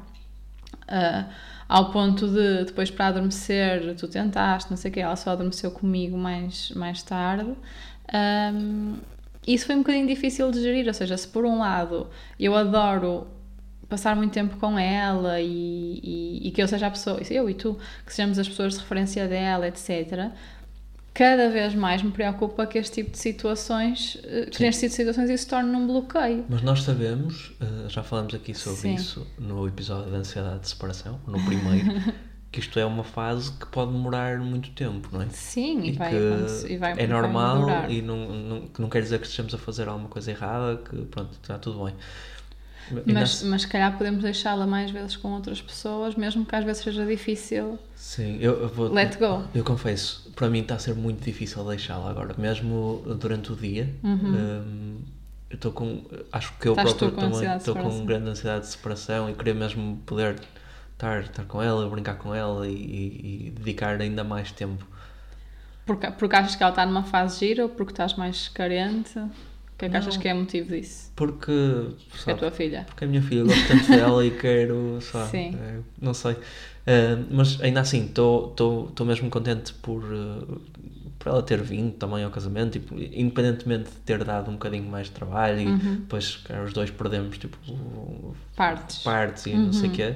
Uh, 0.85 1.29
ao 1.69 1.91
ponto 1.91 2.27
de 2.29 2.65
depois 2.65 2.91
para 2.91 3.09
adormecer 3.09 3.95
tu 3.97 4.09
tentaste, 4.09 4.71
não 4.71 4.77
sei 4.77 4.91
o 4.91 4.95
que, 4.95 5.01
ela 5.01 5.17
só 5.17 5.31
adormeceu 5.31 5.71
comigo 5.71 6.17
mais, 6.17 6.71
mais 6.71 7.03
tarde. 7.03 7.53
Um, 8.55 8.97
isso 9.47 9.67
foi 9.67 9.75
um 9.75 9.79
bocadinho 9.79 10.07
difícil 10.07 10.51
de 10.51 10.61
gerir, 10.63 10.87
ou 10.87 10.95
seja, 10.95 11.17
se 11.17 11.29
por 11.29 11.45
um 11.45 11.59
lado 11.59 12.09
eu 12.41 12.55
adoro 12.55 13.27
passar 13.89 14.17
muito 14.17 14.33
tempo 14.33 14.57
com 14.59 14.79
ela 14.79 15.41
e, 15.41 16.01
e, 16.03 16.49
e 16.49 16.51
que 16.51 16.63
eu 16.63 16.69
seja 16.69 16.87
a 16.87 16.91
pessoa, 16.91 17.21
eu 17.31 17.49
e 17.49 17.55
tu, 17.55 17.79
que 18.05 18.13
sejamos 18.15 18.39
as 18.39 18.49
pessoas 18.49 18.75
de 18.75 18.81
referência 18.81 19.27
dela, 19.27 19.67
etc. 19.69 20.31
Cada 21.19 21.51
vez 21.51 21.75
mais 21.75 22.01
me 22.01 22.13
preocupa 22.13 22.65
que 22.65 22.79
este 22.79 23.03
tipo 23.03 23.11
de 23.11 23.19
situações, 23.19 24.17
eh, 24.23 24.47
que 24.49 24.63
neste 24.63 24.83
tipo 24.83 24.91
de 24.91 24.95
situações 24.95 25.29
isso 25.29 25.49
torne 25.49 25.69
num 25.69 25.85
bloqueio. 25.85 26.45
Mas 26.49 26.63
nós 26.63 26.85
sabemos, 26.85 27.51
eh, 27.61 27.89
já 27.89 28.05
falamos 28.05 28.33
aqui 28.35 28.55
sobre 28.55 28.79
Sim. 28.83 28.95
isso 28.95 29.27
no 29.37 29.67
episódio 29.67 30.13
da 30.13 30.19
ansiedade 30.19 30.61
de 30.61 30.69
separação, 30.69 31.19
no 31.27 31.45
primeiro, 31.45 31.89
que 32.53 32.61
isto 32.61 32.79
é 32.79 32.85
uma 32.87 33.03
fase 33.03 33.51
que 33.51 33.67
pode 33.67 33.91
demorar 33.91 34.39
muito 34.39 34.71
tempo, 34.71 35.09
não 35.11 35.23
é? 35.23 35.29
Sim, 35.31 35.81
e, 35.81 35.89
E 35.89 35.93
vai, 35.95 36.11
que 36.11 36.73
e 36.73 36.77
vai 36.77 36.93
é 36.93 36.95
vai 36.95 37.07
normal 37.09 37.61
durar. 37.63 37.91
e 37.91 38.01
não, 38.01 38.29
não, 38.29 38.61
que 38.69 38.81
não 38.81 38.89
quer 38.89 39.03
dizer 39.03 39.19
que 39.19 39.25
estejamos 39.27 39.53
a 39.53 39.59
fazer 39.59 39.89
alguma 39.89 40.09
coisa 40.09 40.31
errada, 40.31 40.77
que 40.77 41.03
pronto, 41.07 41.33
está 41.33 41.59
tudo 41.59 41.85
bem. 41.85 41.97
Mas, 43.07 43.43
mas 43.43 43.63
se 43.63 43.69
calhar 43.69 43.97
podemos 43.97 44.23
deixá-la 44.23 44.67
mais 44.67 44.91
vezes 44.91 45.17
com 45.17 45.29
outras 45.33 45.61
pessoas, 45.61 46.15
mesmo 46.15 46.45
que 46.45 46.55
às 46.55 46.65
vezes 46.65 46.83
seja 46.83 47.05
difícil. 47.07 47.79
Sim, 47.95 48.39
eu, 48.41 48.63
eu 48.63 48.69
vou. 48.69 48.93
Let 48.93 49.17
go. 49.19 49.45
Eu 49.55 49.65
confesso, 49.65 50.31
para 50.35 50.49
mim 50.49 50.61
está 50.61 50.75
a 50.77 50.79
ser 50.79 50.95
muito 50.95 51.25
difícil 51.25 51.65
deixá-la 51.65 52.11
agora, 52.11 52.35
mesmo 52.39 53.03
durante 53.21 53.53
o 53.53 53.57
dia. 53.57 53.89
hum, 54.03 54.99
eu 55.51 55.55
estou 55.55 55.73
com. 55.73 56.03
Acho 56.33 56.53
que 56.59 56.69
eu 56.69 56.73
Uhum. 56.73 56.79
Estás 56.79 56.95
próprio 56.99 57.11
também 57.19 57.57
estou 57.57 57.75
com 57.77 58.05
grande 58.07 58.31
ansiedade 58.31 58.67
de 58.67 58.71
separação 58.73 59.31
e 59.31 59.35
querer 59.35 59.55
mesmo 59.55 59.97
poder 60.05 60.37
estar, 60.93 61.23
estar 61.23 61.45
com 61.45 61.63
ela, 61.63 61.89
brincar 61.89 62.17
com 62.17 62.35
ela 62.35 62.67
e, 62.69 62.73
e- 62.73 63.47
e 63.47 63.51
dedicar 63.51 64.01
ainda 64.01 64.23
mais 64.23 64.53
tempo. 64.53 64.87
Porque, 65.87 66.11
porque 66.11 66.37
achas 66.37 66.55
que 66.55 66.63
ela 66.63 66.71
está 66.71 66.85
numa 66.85 67.03
fase 67.05 67.39
gira 67.47 67.63
ou 67.63 67.69
porque 67.71 67.93
estás 67.93 68.15
mais 68.15 68.49
carente? 68.49 69.19
O 69.79 69.81
que 69.81 69.85
é 69.85 69.89
que 69.91 69.97
achas 69.97 70.17
que 70.17 70.27
é 70.27 70.35
motivo 70.35 70.71
disso? 70.71 71.13
Porque. 71.15 71.53
Porque 72.11 72.31
é 72.31 72.33
a 72.33 72.37
sabe, 72.37 72.41
tua 72.41 72.51
filha. 72.51 72.85
Porque 72.89 73.05
a 73.05 73.07
minha 73.07 73.23
filha 73.23 73.45
gosta 73.45 73.65
tanto 73.65 73.89
dela 73.95 74.27
e 74.27 74.31
quero, 74.33 74.99
lá, 75.15 75.25
Sim. 75.27 75.55
eh, 75.55 75.79
não 76.01 76.13
sei. 76.13 76.37
Eh, 76.85 77.17
mas 77.31 77.61
ainda 77.61 77.81
assim, 77.81 78.07
estou 78.07 78.53
mesmo 79.07 79.31
contente 79.31 79.73
por, 79.75 80.03
eh, 80.03 80.59
por 81.17 81.29
ela 81.29 81.43
ter 81.45 81.63
vindo 81.63 81.93
também 81.93 82.25
ao 82.25 82.31
casamento, 82.31 82.73
tipo, 82.73 82.99
independentemente 82.99 83.85
de 83.91 83.97
ter 83.99 84.25
dado 84.25 84.49
um 84.51 84.55
bocadinho 84.55 84.83
mais 84.91 85.07
de 85.07 85.13
trabalho 85.13 85.59
Uhum. 85.61 85.75
e 85.77 85.97
depois 85.99 86.37
cara, 86.39 86.65
os 86.65 86.73
dois 86.73 86.91
perdemos 86.91 87.39
tipo, 87.39 87.57
Partes. 88.57 88.99
partes 89.05 89.47
e 89.47 89.55
não 89.55 89.73
sei 89.73 89.89
o 89.89 89.93
Uhum. 89.93 89.97
quê. 89.97 90.15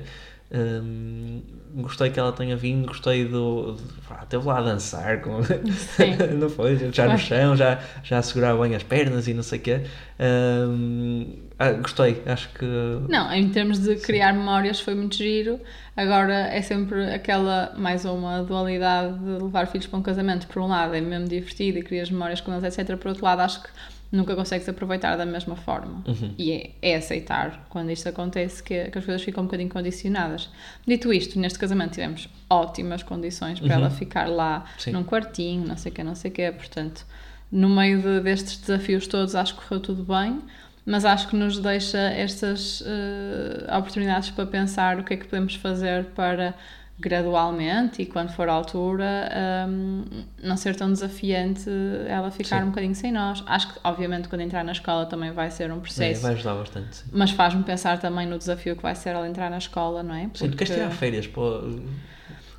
Hum, 0.54 1.40
gostei 1.76 2.10
que 2.10 2.20
ela 2.20 2.30
tenha 2.30 2.54
vindo, 2.56 2.86
gostei 2.86 3.24
do. 3.24 3.76
pá, 4.06 4.26
Teve 4.28 4.46
lá 4.46 4.58
a 4.58 4.62
dançar, 4.62 5.22
com... 5.22 5.42
Sim. 5.42 6.16
não 6.38 6.50
foi? 6.50 6.76
Já 6.92 7.08
no 7.08 7.18
chão, 7.18 7.56
já, 7.56 7.80
já 8.02 8.18
a 8.18 8.22
segurar 8.22 8.54
bem 8.56 8.74
as 8.74 8.82
pernas 8.82 9.26
e 9.26 9.32
não 9.32 9.42
sei 9.42 9.58
o 9.58 9.62
quê. 9.62 9.80
Hum, 10.20 11.36
ah, 11.58 11.72
gostei, 11.72 12.22
acho 12.26 12.50
que. 12.50 12.66
Não, 13.08 13.32
em 13.32 13.48
termos 13.48 13.78
de 13.78 13.96
criar 13.96 14.34
memórias 14.34 14.78
foi 14.78 14.94
muito 14.94 15.16
giro. 15.16 15.58
Agora 15.96 16.34
é 16.34 16.60
sempre 16.60 17.14
aquela, 17.14 17.72
mais 17.76 18.04
uma 18.04 18.42
dualidade 18.42 19.18
de 19.18 19.42
levar 19.42 19.66
filhos 19.66 19.86
para 19.86 19.98
um 19.98 20.02
casamento. 20.02 20.46
Por 20.48 20.60
um 20.60 20.66
lado 20.66 20.94
é 20.94 21.00
mesmo 21.00 21.28
divertido 21.28 21.78
e 21.78 21.82
crias 21.82 22.10
memórias 22.10 22.42
com 22.42 22.52
eles, 22.52 22.76
etc. 22.76 22.96
Por 22.98 23.08
outro 23.08 23.24
lado, 23.24 23.40
acho 23.40 23.62
que 23.62 23.68
nunca 24.12 24.36
consegues 24.36 24.68
aproveitar 24.68 25.16
da 25.16 25.24
mesma 25.24 25.56
forma. 25.56 26.04
Uhum. 26.06 26.34
E 26.38 26.52
é, 26.52 26.70
é 26.82 26.96
aceitar, 26.96 27.66
quando 27.70 27.90
isto 27.90 28.08
acontece, 28.08 28.62
que, 28.62 28.84
que 28.90 28.98
as 28.98 29.04
coisas 29.04 29.22
ficam 29.22 29.42
um 29.42 29.46
bocadinho 29.46 29.70
condicionadas. 29.70 30.50
Dito 30.86 31.12
isto, 31.12 31.38
neste 31.40 31.58
casamento 31.58 31.92
tivemos 31.94 32.28
ótimas 32.48 33.02
condições 33.02 33.58
para 33.58 33.74
ela 33.74 33.90
ficar 33.90 34.28
lá 34.28 34.64
Sim. 34.78 34.92
num 34.92 35.02
quartinho, 35.02 35.66
não 35.66 35.76
sei 35.76 35.90
o 35.90 35.94
quê, 35.94 36.04
não 36.04 36.14
sei 36.14 36.30
o 36.30 36.34
quê. 36.34 36.52
Portanto, 36.54 37.06
no 37.50 37.68
meio 37.70 38.00
de- 38.02 38.20
destes 38.20 38.58
desafios 38.58 39.06
todos, 39.06 39.34
acho 39.34 39.54
que 39.56 39.62
correu 39.66 39.80
tudo 39.80 40.04
bem. 40.04 40.40
Mas 40.84 41.04
acho 41.04 41.28
que 41.28 41.36
nos 41.36 41.58
deixa 41.60 41.96
estas 41.96 42.82
eh, 42.84 43.76
oportunidades 43.78 44.30
para 44.30 44.44
pensar 44.46 44.98
o 44.98 45.04
que 45.04 45.14
é 45.14 45.16
que 45.16 45.26
podemos 45.26 45.54
fazer 45.54 46.06
para 46.06 46.54
gradualmente 47.02 48.00
e 48.02 48.06
quando 48.06 48.30
for 48.32 48.48
a 48.48 48.52
altura 48.52 49.28
hum, 49.68 50.04
não 50.42 50.56
ser 50.56 50.74
tão 50.76 50.90
desafiante 50.92 51.68
ela 52.08 52.30
ficar 52.30 52.58
Sim. 52.58 52.64
um 52.64 52.68
bocadinho 52.70 52.94
sem 52.94 53.12
nós. 53.12 53.42
Acho 53.46 53.72
que, 53.74 53.80
obviamente, 53.84 54.28
quando 54.28 54.40
entrar 54.42 54.64
na 54.64 54.72
escola 54.72 55.04
também 55.06 55.30
vai 55.32 55.50
ser 55.50 55.70
um 55.70 55.76
É, 55.76 55.80
processo, 55.80 56.22
vai 56.22 56.32
ajudar 56.32 56.54
bastante. 56.54 56.96
Sim. 56.96 57.04
mas 57.12 57.30
faz-me 57.32 57.62
pensar 57.62 57.98
também 57.98 58.26
no 58.26 58.38
desafio 58.38 58.76
que 58.76 58.82
vai 58.82 58.94
ser 58.94 59.10
ela 59.10 59.28
entrar 59.28 59.50
na 59.50 59.58
escola, 59.58 60.02
não 60.02 60.14
é? 60.14 60.22
Sim, 60.34 60.48
tu 60.50 60.56
queres 60.56 60.56
Porque- 60.56 60.74
tirar 60.74 60.90
férias? 60.90 61.26
Pô, 61.26 61.60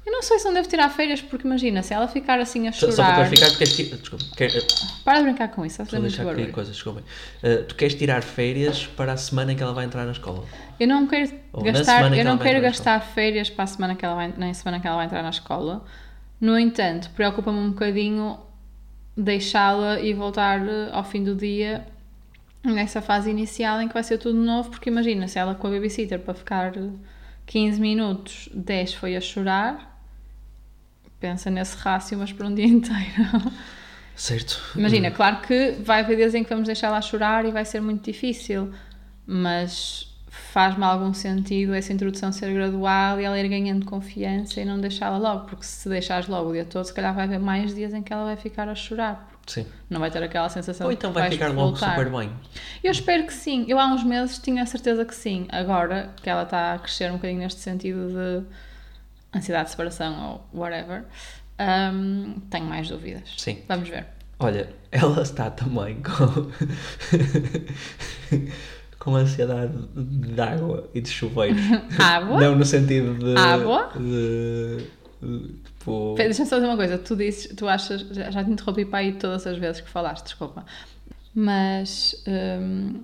Eu 0.06 0.12
não 0.12 0.22
sei 0.22 0.38
se 0.38 0.44
não 0.44 0.54
devo 0.54 0.68
tirar 0.68 0.90
férias, 0.90 1.22
porque 1.22 1.48
imagina, 1.48 1.82
se 1.82 1.94
ela 1.94 2.10
ficar 2.10 2.38
assim 2.38 2.68
a 2.68 2.74
só, 2.74 2.80
chorar. 2.92 2.94
só 2.94 3.04
para 3.04 3.14
clarificar, 3.16 3.50
tu 3.52 3.58
queres 3.58 3.74
tirar. 3.78 3.96
Desculpa, 3.98 4.26
quer, 4.36 4.52
Para 5.06 5.18
de 5.20 5.24
brincar 5.24 5.48
com 5.48 5.66
isso, 5.66 5.82
a 5.82 5.86
fazer 5.86 5.96
a 5.96 6.00
muito 6.02 6.12
deixar 6.12 6.24
aqui 6.30 6.36
barulho. 6.36 6.54
coisas, 6.54 6.74
desculpem. 6.74 7.04
Uh, 7.42 7.64
tu 7.64 7.76
queres 7.76 7.96
tirar 7.96 8.22
férias 8.22 8.86
para 8.86 9.14
a 9.14 9.18
semana 9.18 9.54
em 9.54 9.56
que 9.56 9.64
ela 9.64 9.72
vai 9.74 9.86
entrar 9.86 10.04
na 10.06 10.12
escola? 10.12 10.44
Eu 10.84 10.88
não 10.88 11.08
quero 11.08 11.32
Ou 11.54 11.64
na 11.64 11.72
gastar, 11.72 12.18
eu 12.18 12.26
não 12.26 12.38
quero 12.38 12.56
na 12.56 12.68
gastar 12.68 13.00
férias 13.00 13.50
para 13.50 13.64
a 13.64 13.68
semana 13.68 13.96
que 13.96 14.04
ela 14.04 14.16
vai, 14.16 14.34
nem 14.38 14.54
semana 14.54 14.80
que 14.80 14.88
ela 14.88 14.98
vai 14.98 15.06
entrar 15.06 15.24
na 15.24 15.30
escola. 15.30 15.86
No 16.42 16.60
entanto, 16.60 17.10
preocupa-me 17.12 17.58
um 17.58 17.70
bocadinho 17.70 18.38
deixá-la 19.16 20.02
e 20.02 20.14
voltar 20.14 20.60
eh, 20.68 20.90
ao 20.92 21.04
fim 21.04 21.24
do 21.24 21.36
dia 21.36 21.88
nessa 22.64 23.02
fase 23.02 23.30
inicial 23.30 23.82
em 23.82 23.88
que 23.88 23.94
vai 23.94 24.04
ser 24.04 24.18
tudo 24.18 24.38
novo, 24.38 24.70
porque 24.70 24.90
imagina, 24.90 25.28
se 25.28 25.40
ela 25.40 25.56
com 25.56 25.68
a 25.68 25.70
babysitter 25.70 26.20
para 26.20 26.34
ficar 26.34 26.76
eh, 26.76 26.90
15 27.46 27.80
minutos, 27.80 28.50
10 28.54 28.94
foi 28.96 29.16
a 29.16 29.22
chorar, 29.22 30.06
pensa 31.18 31.50
nesse 31.50 31.78
rácio, 31.78 32.18
mas 32.18 32.34
por 32.34 32.46
um 32.46 32.54
dia 32.54 32.66
inteiro. 32.68 33.54
Certo. 34.16 34.62
Imagina, 34.76 35.12
claro 35.12 35.42
que 35.42 35.72
vai 35.82 36.02
haver 36.02 36.18
dias 36.18 36.36
em 36.36 36.44
que 36.44 36.50
vamos 36.50 36.68
deixá-la 36.68 36.98
a 36.98 37.02
chorar 37.02 37.46
e 37.46 37.52
vai 37.52 37.64
ser 37.64 37.80
muito 37.80 38.04
difícil, 38.04 38.72
mas 39.26 40.13
faz-me 40.34 40.84
algum 40.84 41.14
sentido 41.14 41.76
essa 41.76 41.94
introdução 41.94 42.32
ser 42.32 42.52
gradual 42.52 43.22
e 43.22 43.24
ela 43.24 43.40
ir 43.40 43.48
ganhando 43.48 43.86
confiança 43.86 44.60
e 44.60 44.66
não 44.66 44.82
deixá-la 44.82 45.18
logo, 45.18 45.46
porque 45.46 45.64
se 45.64 45.88
deixares 45.88 46.28
logo 46.28 46.50
o 46.50 46.54
dia 46.54 46.66
todo, 46.66 46.84
se 46.84 46.94
calhar 46.94 47.14
vai 47.14 47.26
haver 47.26 47.40
mais 47.40 47.76
dias 47.76 47.94
em 47.94 48.02
que 48.02 48.12
ela 48.12 48.26
vai 48.26 48.36
ficar 48.36 48.68
a 48.68 48.74
chorar, 48.74 49.32
Sim. 49.46 49.68
não 49.88 50.00
vai 50.00 50.10
ter 50.10 50.24
aquela 50.24 50.50
sensação 50.50 50.88
Ou 50.88 50.92
de 50.92 50.98
então 50.98 51.14
que 51.14 51.20
vai 51.20 51.30
ficar 51.30 51.50
logo 51.50 51.78
super 51.78 52.10
bem. 52.10 52.32
Eu 52.84 52.92
espero 52.92 53.28
que 53.28 53.34
sim. 53.34 53.66
Eu 53.68 53.78
há 53.78 53.86
uns 53.86 54.04
meses 54.04 54.40
tinha 54.40 54.64
a 54.64 54.66
certeza 54.66 55.06
que 55.06 55.14
sim. 55.14 55.46
Agora 55.50 56.12
que 56.16 56.28
ela 56.30 56.44
está 56.44 56.74
a 56.74 56.80
crescer 56.80 57.12
um 57.12 57.16
bocadinho 57.16 57.40
neste 57.40 57.60
sentido 57.60 58.08
de 58.08 58.44
ansiedade 59.38 59.66
de 59.66 59.72
separação 59.72 60.44
ou 60.52 60.62
whatever, 60.62 61.04
hum, 61.94 62.42
tenho 62.50 62.66
mais 62.66 62.90
dúvidas. 62.90 63.36
Sim. 63.38 63.62
Vamos 63.68 63.88
ver. 63.88 64.08
Olha, 64.40 64.68
ela 64.92 65.22
está 65.22 65.52
também 65.52 66.02
com. 66.02 66.52
com 69.04 69.16
ansiedade 69.16 69.74
de 69.96 70.40
água 70.40 70.90
e 70.94 71.02
de 71.02 71.10
chuveiros. 71.10 71.60
Água? 72.00 72.40
Não 72.40 72.56
no 72.56 72.64
sentido 72.66 73.16
de. 73.16 73.38
Água? 73.38 73.92
De, 73.98 74.78
de, 75.22 75.48
tipo. 75.66 76.14
Deixa-me 76.16 76.48
só 76.48 76.56
dizer 76.56 76.68
uma 76.68 76.78
coisa. 76.78 76.98
Tu 76.98 77.16
dizes, 77.18 77.54
tu 77.56 77.68
achas, 77.68 78.02
já, 78.02 78.44
te 78.44 78.50
interrompi 78.50 78.86
para 78.86 79.00
aí 79.00 79.12
todas 79.14 79.46
as 79.46 79.58
vezes 79.58 79.82
que 79.82 79.90
falaste, 79.90 80.24
desculpa. 80.24 80.66
Mas 81.36 82.24
hum, 82.28 83.02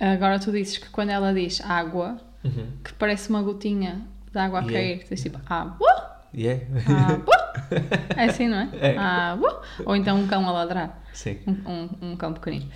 agora 0.00 0.38
tu 0.38 0.50
dizes 0.50 0.78
que 0.78 0.88
quando 0.90 1.10
ela 1.10 1.32
diz 1.34 1.60
água, 1.60 2.16
Uhum. 2.44 2.68
que 2.84 2.92
parece 2.94 3.28
uma 3.30 3.42
gotinha 3.42 4.00
de 4.32 4.38
água 4.38 4.60
a 4.60 4.62
Yeah. 4.62 4.78
cair, 4.78 4.98
que 5.04 5.10
diz 5.14 5.22
tipo 5.22 5.40
água, 5.46 6.22
Yeah? 6.34 6.64
água. 7.12 7.36
É 8.16 8.24
assim, 8.24 8.48
não 8.48 8.58
é? 8.60 8.68
É. 8.80 8.96
Água. 8.96 9.60
Ou 9.84 9.94
então 9.94 10.18
um 10.18 10.26
cão 10.26 10.48
a 10.48 10.52
ladrar. 10.52 11.02
Sim. 11.12 11.36
Um, 11.46 11.70
um, 11.70 12.12
um 12.12 12.16
cão 12.16 12.32
pequenino. 12.32 12.66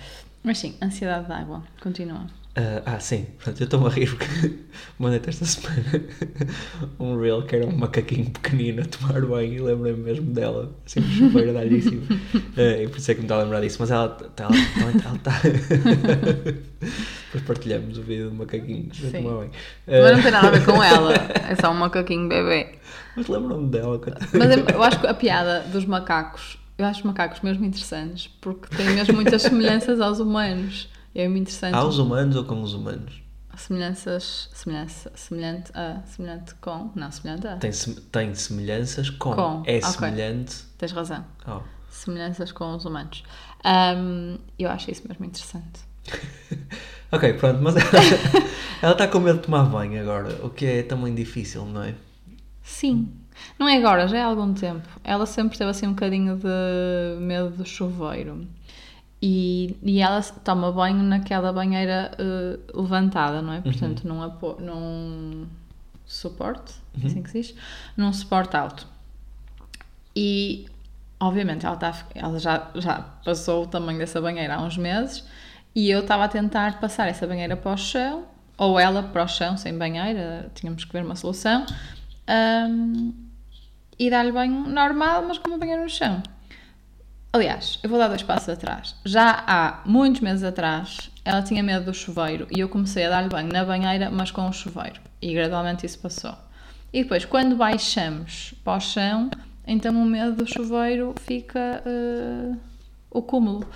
Mas 0.43 0.59
sim, 0.59 0.75
ansiedade 0.83 1.25
de 1.25 1.31
água. 1.31 1.63
Continua. 1.81 2.27
Ah, 2.55 2.83
ah, 2.85 2.99
sim. 2.99 3.25
Portanto, 3.37 3.59
eu 3.61 3.65
estou-me 3.65 3.87
a 3.87 3.89
rir 3.89 4.07
porque 4.09 4.59
mandei-te 4.99 5.29
esta 5.29 5.43
semana 5.45 5.83
um 6.99 7.19
reel 7.19 7.41
que 7.43 7.55
era 7.55 7.65
um 7.65 7.75
macaquinho 7.75 8.29
pequenino 8.29 8.83
a 8.83 8.85
tomar 8.85 9.21
banho 9.25 9.53
e 9.53 9.59
lembrei-me 9.59 10.03
mesmo 10.03 10.31
dela, 10.31 10.71
assim, 10.85 11.01
chuveiro 11.01 11.49
a 11.49 11.53
dar-lhe 11.53 11.77
em 11.77 11.81
cima. 11.81 12.03
Ah, 12.55 12.81
e 12.83 12.87
por 12.87 12.97
isso 12.99 13.09
é 13.09 13.15
que 13.15 13.21
me 13.21 13.25
está 13.25 13.35
a 13.37 13.43
lembrar 13.43 13.59
disso. 13.61 13.77
Mas 13.79 13.89
ela 13.89 14.05
está. 14.21 14.43
Ela, 14.45 14.53
ela, 15.03 15.15
está 15.15 15.31
Depois 17.25 17.43
partilhamos 17.47 17.97
o 17.97 18.03
vídeo 18.03 18.29
do 18.29 18.35
macaquinho 18.35 18.91
a 18.91 19.11
tomar 19.11 19.35
banho. 19.37 19.51
Mas 19.87 20.11
não 20.11 20.19
Ah, 20.19 20.21
tem 20.21 20.31
nada 20.31 20.47
a 20.47 20.51
ver 20.51 20.65
com 20.65 20.83
ela. 20.83 21.13
É 21.49 21.55
só 21.55 21.71
um 21.71 21.75
macaquinho 21.75 22.29
bebê. 22.29 22.75
mas 23.15 23.27
lembro-me 23.27 23.69
dela. 23.69 23.99
Mas 24.33 24.55
eu- 24.55 24.83
acho 24.83 24.99
que 24.99 25.07
a 25.07 25.13
piada 25.15 25.61
dos 25.71 25.85
macacos, 25.85 26.57
eu 26.77 26.85
acho 26.85 26.99
os 26.99 27.05
macacos 27.05 27.41
mesmo 27.41 27.65
interessantes, 27.65 28.27
porque 28.39 28.75
têm 28.75 28.91
mesmo 28.91 29.15
muitas 29.15 29.41
semelhanças 29.41 29.99
aos 29.99 30.19
humanos. 30.19 30.87
É 31.15 31.27
muito 31.27 31.41
interessante. 31.43 31.75
Aos 31.75 31.97
humanos 31.97 32.35
ou 32.35 32.43
com 32.43 32.61
os 32.61 32.73
humanos? 32.73 33.21
Semelhanças, 33.55 34.49
semelhança, 34.53 35.11
semelhante 35.15 35.71
a, 35.75 36.01
semelhante 36.07 36.55
com, 36.55 36.91
não, 36.95 37.11
semelhante 37.11 37.47
a. 37.47 37.57
Tem, 37.57 37.71
tem 38.11 38.33
semelhanças 38.33 39.11
com. 39.11 39.33
Com, 39.33 39.63
É 39.65 39.77
ok. 39.77 39.81
semelhante. 39.83 40.55
Tens 40.77 40.91
razão. 40.91 41.23
Oh. 41.47 41.61
Semelhanças 41.89 42.51
com 42.51 42.75
os 42.75 42.83
humanos. 42.83 43.23
Ahm, 43.63 44.37
eu 44.57 44.71
acho 44.71 44.89
isso 44.89 45.07
mesmo 45.07 45.25
interessante. 45.25 45.81
Ok, 47.13 47.31
pronto, 47.33 47.61
mas 47.61 47.75
ela, 47.77 47.85
ela 48.81 48.91
está 48.93 49.07
com 49.07 49.19
medo 49.19 49.37
de 49.37 49.43
tomar 49.45 49.65
banho 49.65 50.01
agora, 50.01 50.43
o 50.43 50.49
que 50.49 50.65
é 50.65 50.81
também 50.81 51.13
difícil, 51.13 51.63
não 51.63 51.83
é? 51.83 51.93
Sim. 52.63 53.07
Não 53.59 53.69
é 53.69 53.77
agora, 53.77 54.07
já 54.07 54.17
é 54.17 54.21
há 54.23 54.25
algum 54.25 54.51
tempo. 54.51 54.87
Ela 55.03 55.27
sempre 55.27 55.55
teve 55.55 55.69
assim 55.69 55.85
um 55.85 55.91
bocadinho 55.91 56.37
de 56.37 57.19
medo 57.21 57.51
do 57.51 57.65
chuveiro. 57.67 58.47
E, 59.25 59.77
e 59.81 60.01
ela 60.01 60.21
toma 60.21 60.69
banho 60.69 61.01
naquela 61.01 61.53
banheira 61.53 62.11
eh, 62.17 62.59
levantada, 62.75 63.41
não 63.41 63.53
é? 63.53 63.61
Portanto, 63.61 64.05
num, 64.05 64.21
apo- 64.21 64.57
num 64.59 65.47
suporte, 66.05 66.73
é 67.01 67.07
assim 67.07 67.23
que 67.23 67.29
se 67.29 67.41
diz? 67.41 67.55
Num 67.95 68.11
suporte 68.11 68.57
alto. 68.57 68.85
E, 70.13 70.65
obviamente, 71.21 71.65
ela, 71.65 71.77
tá, 71.77 72.05
ela 72.13 72.37
já, 72.37 72.69
já 72.75 72.99
passou 73.23 73.63
o 73.63 73.67
tamanho 73.67 73.97
dessa 73.97 74.19
banheira 74.19 74.55
há 74.55 74.61
uns 74.61 74.77
meses 74.77 75.23
e 75.73 75.89
eu 75.89 76.01
estava 76.01 76.25
a 76.25 76.27
tentar 76.27 76.81
passar 76.81 77.07
essa 77.07 77.25
banheira 77.25 77.55
para 77.55 77.71
o 77.71 77.77
chão, 77.77 78.25
ou 78.57 78.77
ela 78.77 79.01
para 79.03 79.23
o 79.23 79.27
chão, 79.27 79.55
sem 79.55 79.77
banheira, 79.77 80.51
tínhamos 80.53 80.83
que 80.83 80.91
ver 80.91 81.03
uma 81.05 81.15
solução, 81.15 81.65
ahm, 82.27 83.11
e 83.97 84.09
dar-lhe 84.09 84.33
banho 84.33 84.67
normal, 84.67 85.23
mas 85.25 85.37
com 85.37 85.47
uma 85.49 85.57
banheira 85.57 85.81
no 85.81 85.89
chão. 85.89 86.21
Aliás, 87.35 87.79
eu 87.81 87.89
vou 87.89 87.97
dar 87.97 88.07
dois 88.09 88.21
passos 88.21 88.47
atrás. 88.49 88.95
Já 89.03 89.43
há 89.47 89.81
muitos 89.85 90.21
meses 90.21 90.43
atrás, 90.43 91.09
ela 91.25 91.41
tinha 91.41 91.63
medo 91.63 91.85
do 91.85 91.93
chuveiro 91.93 92.47
e 92.55 92.59
eu 92.59 92.69
comecei 92.69 93.05
a 93.05 93.09
dar-lhe 93.09 93.29
banho 93.29 93.51
na 93.51 93.65
banheira, 93.65 94.11
mas 94.11 94.29
com 94.29 94.47
o 94.47 94.53
chuveiro. 94.53 95.01
E 95.19 95.33
gradualmente 95.33 95.83
isso 95.83 95.97
passou. 95.99 96.35
E 96.91 97.01
depois, 97.01 97.25
quando 97.25 97.55
baixamos 97.55 98.53
para 98.63 98.77
o 98.77 98.79
chão, 98.79 99.31
então 99.65 99.99
o 99.99 100.05
medo 100.05 100.35
do 100.35 100.45
chuveiro 100.47 101.15
fica 101.21 101.81
eh, 101.83 102.55
o 103.09 103.21
cúmulo. 103.23 103.67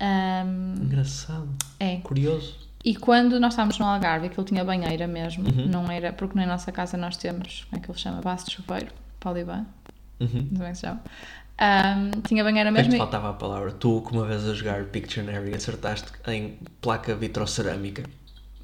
Ahm, 0.00 0.74
Engraçado, 0.82 1.48
é. 1.78 1.98
curioso. 1.98 2.56
E 2.84 2.96
quando 2.96 3.38
nós 3.38 3.52
estávamos 3.52 3.78
no 3.78 3.86
Algarve, 3.86 4.26
aquilo 4.26 4.44
tinha 4.44 4.64
banheira 4.64 5.06
mesmo, 5.06 5.44
Uhum. 5.48 5.68
não 5.68 5.88
era, 5.90 6.12
porque 6.12 6.36
na 6.36 6.44
nossa 6.46 6.72
casa 6.72 6.96
nós 6.96 7.16
temos, 7.16 7.64
como 7.70 7.80
é 7.80 7.84
que 7.84 7.88
ele 7.92 7.98
chama? 7.98 8.20
Base 8.20 8.46
de 8.46 8.50
chuveiro, 8.50 8.88
poliban, 9.20 9.64
Uhum. 10.18 10.48
como 10.52 10.64
é 10.64 10.70
que 10.70 10.74
se 10.74 10.80
chama. 10.80 11.00
Ahm, 11.58 12.10
tinha 12.26 12.42
banheira 12.42 12.70
mesmo. 12.70 12.94
e- 12.94 12.98
faltava 12.98 13.30
a 13.30 13.32
palavra. 13.32 13.70
Tu, 13.72 14.02
que 14.02 14.12
uma 14.12 14.26
vez 14.26 14.46
a 14.48 14.54
jogar 14.54 14.84
Pictionary, 14.84 15.54
acertaste 15.54 16.08
em 16.26 16.58
placa 16.80 17.14
vitrocerâmica. 17.14 18.02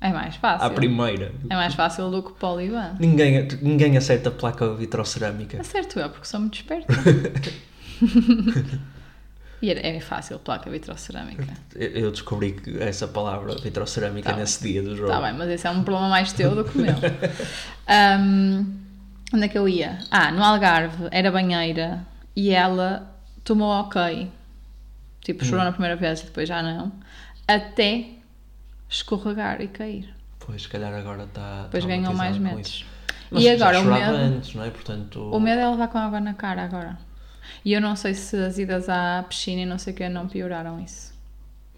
É 0.00 0.10
mais 0.10 0.34
fácil. 0.36 0.66
À 0.66 0.70
primeira. 0.70 1.32
É 1.48 1.54
mais 1.54 1.74
fácil 1.74 2.10
do 2.10 2.22
que 2.22 2.32
poliban. 2.32 2.94
Ninguém, 2.98 3.46
ninguém 3.60 3.96
acerta 3.98 4.30
placa 4.30 4.74
vitrocerâmica. 4.74 5.60
Acerto 5.60 6.00
eu, 6.00 6.08
porque 6.08 6.26
sou 6.26 6.40
muito 6.40 6.54
esperta. 6.54 6.90
e 9.60 9.70
era, 9.70 9.86
é 9.86 10.00
fácil, 10.00 10.38
placa 10.38 10.70
vitrocerâmica. 10.70 11.46
Eu 11.76 12.10
descobri 12.10 12.52
que 12.52 12.82
essa 12.82 13.06
palavra 13.06 13.54
vitrocerâmica 13.56 14.30
Tá 14.30 14.36
nesse 14.38 14.62
dia 14.66 14.82
do 14.82 14.96
jogo. 14.96 15.12
Está 15.12 15.20
bem, 15.20 15.34
mas 15.34 15.50
esse 15.50 15.66
é 15.66 15.70
um 15.70 15.84
problema 15.84 16.08
mais 16.08 16.32
teu 16.32 16.54
do 16.54 16.64
que 16.64 16.78
o 16.78 16.80
meu. 16.80 16.94
Ahm, 17.86 18.64
onde 19.34 19.44
é 19.44 19.48
que 19.48 19.58
eu 19.58 19.68
ia? 19.68 19.98
Ah, 20.10 20.32
no 20.32 20.42
Algarve 20.42 21.08
era 21.10 21.30
banheira 21.30 22.06
e 22.34 22.50
ela 22.50 23.14
tomou 23.44 23.68
ok. 23.70 24.30
Tipo, 25.22 25.44
Hum. 25.44 25.46
chorou 25.48 25.64
na 25.64 25.72
primeira 25.72 25.96
vez 25.96 26.20
e 26.20 26.24
depois 26.24 26.48
já 26.48 26.62
não. 26.62 26.92
Até 27.46 28.10
escorregar 28.88 29.60
e 29.60 29.68
cair. 29.68 30.14
Pois, 30.38 30.62
se 30.62 30.68
calhar 30.68 30.92
agora 30.94 31.24
está. 31.24 31.64
Depois 31.64 31.84
ganhou 31.84 32.14
mais 32.14 32.36
isso. 32.60 32.84
Mas 33.30 33.44
E 33.44 33.48
agora 33.50 33.78
o 33.78 33.82
chorava 33.84 34.18
medo. 34.18 34.36
antes, 34.36 34.54
não 34.54 34.64
é? 34.64 34.70
Portanto. 34.70 35.20
O 35.30 35.38
medo 35.38 35.60
é 35.60 35.68
levar 35.70 35.88
com 35.88 35.98
água 35.98 36.18
na 36.20 36.34
cara 36.34 36.64
agora. 36.64 36.98
E 37.64 37.72
eu 37.72 37.80
não 37.80 37.94
sei 37.94 38.14
se 38.14 38.36
as 38.36 38.58
idas 38.58 38.88
à 38.88 39.24
piscina 39.28 39.62
e 39.62 39.66
não 39.66 39.78
sei 39.78 39.92
o 39.92 39.96
que 39.96 40.08
não 40.08 40.26
pioraram 40.28 40.80
isso. 40.80 41.12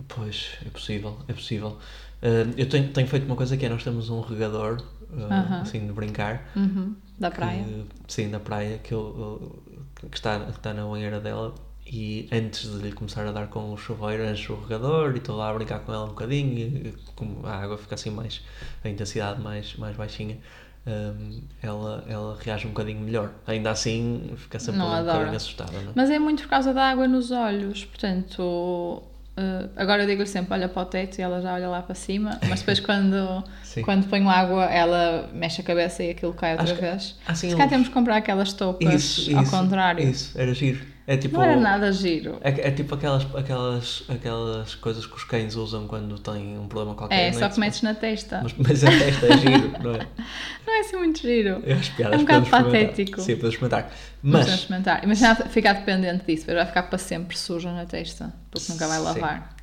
Pois, 0.09 0.53
é 0.65 0.71
possível, 0.71 1.19
é 1.29 1.33
possível. 1.33 1.79
Uh, 2.23 2.53
eu 2.57 2.69
tenho, 2.69 2.89
tenho 2.93 3.07
feito 3.07 3.27
uma 3.27 3.37
coisa 3.37 3.57
que 3.57 3.67
é, 3.67 3.69
nós 3.69 3.83
temos 3.85 4.09
um 4.09 4.21
regador, 4.21 4.83
uh, 5.11 5.23
Aham. 5.25 5.61
assim, 5.63 5.87
de 5.87 5.93
brincar. 5.93 6.49
Uhum. 6.57 6.95
Da 7.19 7.31
praia. 7.31 7.63
Que, 7.65 7.85
sim, 8.09 8.31
da 8.31 8.41
praia, 8.41 8.79
que, 8.79 8.93
eu- 8.93 9.63
que, 10.09 10.17
está, 10.17 10.39
que 10.41 10.51
está 10.51 10.73
na 10.75 10.85
banheira 10.85 11.21
dela. 11.21 11.55
E 11.85 12.29
antes 12.33 12.71
de 12.71 12.79
lhe 12.79 12.93
começar 12.93 13.27
a 13.27 13.33
dar 13.33 13.49
com 13.49 13.73
o 13.73 13.77
chuveiro, 13.77 14.25
encho 14.25 14.53
o 14.53 14.63
regador 14.63 15.13
e 15.15 15.19
estou 15.19 15.37
lá 15.37 15.51
a 15.51 15.55
brincar 15.55 15.81
com 15.81 15.93
ela 15.93 16.05
um 16.05 16.09
bocadinho. 16.11 16.59
E, 16.59 16.95
como 17.17 17.45
a 17.47 17.57
água 17.57 17.77
fica 17.77 17.95
assim 17.97 18.11
mais. 18.11 18.41
a 18.85 18.89
intensidade 18.89 19.41
mais, 19.41 19.75
mais 19.77 19.97
baixinha. 19.97 20.39
um, 20.87 21.41
ela, 21.61 22.05
ela 22.09 22.39
reage 22.41 22.67
um 22.67 22.71
bocadinho 22.71 23.01
melhor. 23.01 23.33
Ainda 23.47 23.71
assim, 23.73 24.33
fica 24.37 24.59
sempre 24.61 24.79
Não 24.79 24.89
um 24.89 24.93
adora. 24.93 25.13
bocadinho 25.13 25.37
assustada, 25.37 25.73
não 25.73 25.91
é? 25.91 25.93
Mas 25.95 26.11
é 26.11 26.19
muito 26.19 26.43
por 26.45 26.51
causa 26.51 26.73
da 26.73 26.89
água 26.89 27.07
nos 27.09 27.31
olhos, 27.33 27.85
portanto. 27.85 29.03
Eh, 29.37 29.69
agora 29.77 30.03
eu 30.03 30.07
digo-lhe 30.07 30.29
sempre: 30.29 30.53
olha 30.55 30.69
para 30.69 30.83
o 30.83 30.85
teto 30.87 31.19
e 31.19 31.23
ela 31.23 31.41
já 31.41 31.55
olha 31.55 31.69
lá 31.69 31.83
para 31.83 31.95
cima, 31.95 32.39
mas 32.49 32.61
depois 32.61 32.79
quando, 32.81 33.45
quando 33.85 34.07
ponho 34.09 34.29
água 34.29 34.65
ela 34.67 35.29
mexe 35.33 35.61
a 35.61 35.65
cabeça 35.65 36.03
e 36.03 36.11
aquilo 36.11 36.33
cai 36.35 36.53
outra 36.53 36.65
Acho 36.65 36.75
que- 36.75 36.81
vez. 36.81 37.17
Assim, 37.27 37.49
Se 37.51 37.57
uns- 37.57 37.69
temos 37.69 37.89
que 37.89 37.95
comprar 37.95 38.17
aquelas 38.17 38.53
toucas 38.53 38.93
Isso, 38.95 39.37
ao 39.37 39.43
isso, 39.43 39.51
contrário. 39.51 40.09
Isso, 40.09 40.39
era 40.39 40.53
giro. 40.55 40.92
É 41.07 41.17
tipo. 41.17 41.37
Não 41.37 41.43
era 41.43 41.57
nada 41.57 41.91
giro. 41.91 42.39
É, 42.41 42.69
é 42.69 42.71
tipo 42.71 42.95
aquelas, 42.95 43.27
aquelas, 43.35 44.05
aquelas 44.09 44.75
coisas 44.77 45.05
que 45.05 45.17
os 45.17 45.25
cães 45.25 45.57
usam 45.57 45.89
quando 45.89 46.19
têm 46.19 46.59
um 46.59 46.69
problema 46.69 46.95
qualquer. 46.95 47.29
É, 47.29 47.33
não 47.33 47.39
só 47.39 47.49
que 47.49 47.59
metes 47.59 47.83
na 47.83 47.95
testa. 47.95 48.41
Mas, 48.43 48.55
mas 48.57 48.85
a 48.85 48.91
testa 48.91 49.27
é 49.27 49.37
giro, 49.39 49.73
não 49.83 49.95
é? 49.95 50.07
Não 50.65 50.73
é 50.73 50.81
assim 50.81 50.97
muito 50.97 51.21
giro. 51.21 51.61
Piadas 51.97 52.15
É 52.15 52.17
um 52.17 52.21
bocado 52.21 52.47
patético. 52.49 53.21
Sim, 53.21 53.35
podemos 53.35 53.55
experimentar. 53.55 53.93
Mas 54.23 54.47
experimentar. 54.47 55.05
Imagina 55.05 55.35
ficar 55.35 55.73
dependente 55.73 56.25
disso, 56.25 56.47
vai 56.47 56.65
ficar 56.65 56.85
para 56.85 56.99
sempre 56.99 57.37
suja 57.37 57.73
na 57.73 57.85
testa, 57.85 58.33
porque 58.51 58.71
nunca 58.71 58.87
vai 58.87 58.99
Sim. 58.99 59.05
lavar. 59.05 59.57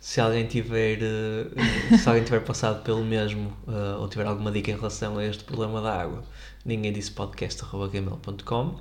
se 0.00 0.20
alguém 0.20 0.46
tiver 0.46 0.98
eh, 1.00 1.96
se 1.96 2.08
alguém 2.08 2.24
tiver 2.24 2.40
passado 2.40 2.82
pelo 2.82 3.04
mesmo 3.04 3.56
eh, 3.68 3.96
ou 3.96 4.08
tiver 4.08 4.26
alguma 4.26 4.50
dica 4.50 4.70
em 4.70 4.74
relação 4.74 5.18
a 5.18 5.24
este 5.24 5.44
problema 5.44 5.80
da 5.80 6.02
água, 6.02 6.24
ninguém 6.64 6.92
disse 6.92 7.12
podcast.gmail.com 7.12 8.80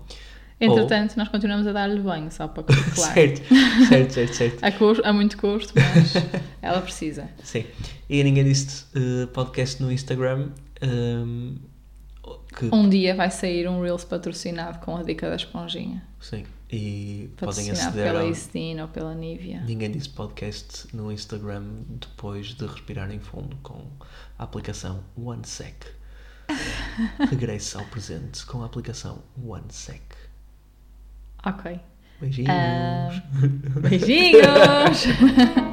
Entretanto, 0.59 1.15
nós 1.15 1.29
continuamos 1.29 1.65
a 1.67 1.71
dar-lhe 1.71 2.01
banho, 2.01 2.29
só 2.31 2.47
para 2.47 2.63
claro. 2.93 3.13
Certo, 3.13 3.41
certo, 3.87 4.13
certo, 4.13 4.33
certo. 4.33 4.63
A, 4.63 4.71
custo, 4.71 5.05
a 5.05 5.13
muito 5.13 5.37
custo, 5.37 5.73
mas 5.75 6.13
ela 6.61 6.81
precisa. 6.81 7.29
Sim. 7.43 7.65
E 8.09 8.23
ninguém 8.23 8.43
disse 8.43 8.85
eh, 8.93 9.25
podcast 9.27 9.81
no 9.81 9.91
Instagram. 9.91 10.49
ehm, 10.81 11.55
que, 12.55 12.65
Um 12.73 12.89
dia 12.89 13.15
vai 13.15 13.29
sair 13.31 13.67
um 13.67 13.81
Reels 13.81 14.03
patrocinado 14.03 14.79
com 14.79 14.97
a 14.97 15.03
dica 15.03 15.29
da 15.29 15.35
esponjinha. 15.35 16.03
Sim. 16.19 16.45
E 16.71 17.31
podem 17.37 17.71
aceder 17.71 18.05
pela 18.05 18.21
ao, 18.21 18.29
Istin 18.29 18.79
ou 18.79 18.87
pela 18.87 19.15
Nivea. 19.15 19.61
Ninguém 19.61 19.89
disse 19.91 20.09
podcast 20.09 20.87
no 20.95 21.11
Instagram 21.11 21.63
depois 21.87 22.47
de 22.47 22.65
respirar 22.65 23.09
em 23.11 23.19
fundo 23.19 23.57
com 23.63 23.87
a 24.37 24.43
aplicação 24.43 25.03
OneSec. 25.17 25.87
Regresse 27.29 27.77
ao 27.77 27.85
presente 27.85 28.45
com 28.45 28.61
a 28.61 28.65
aplicação 28.65 29.23
OneSec. 29.43 30.03
Ok. 31.45 31.79
Beijinhos. 32.19 32.49
Ah, 32.51 33.11
beijinhos! 33.81 35.07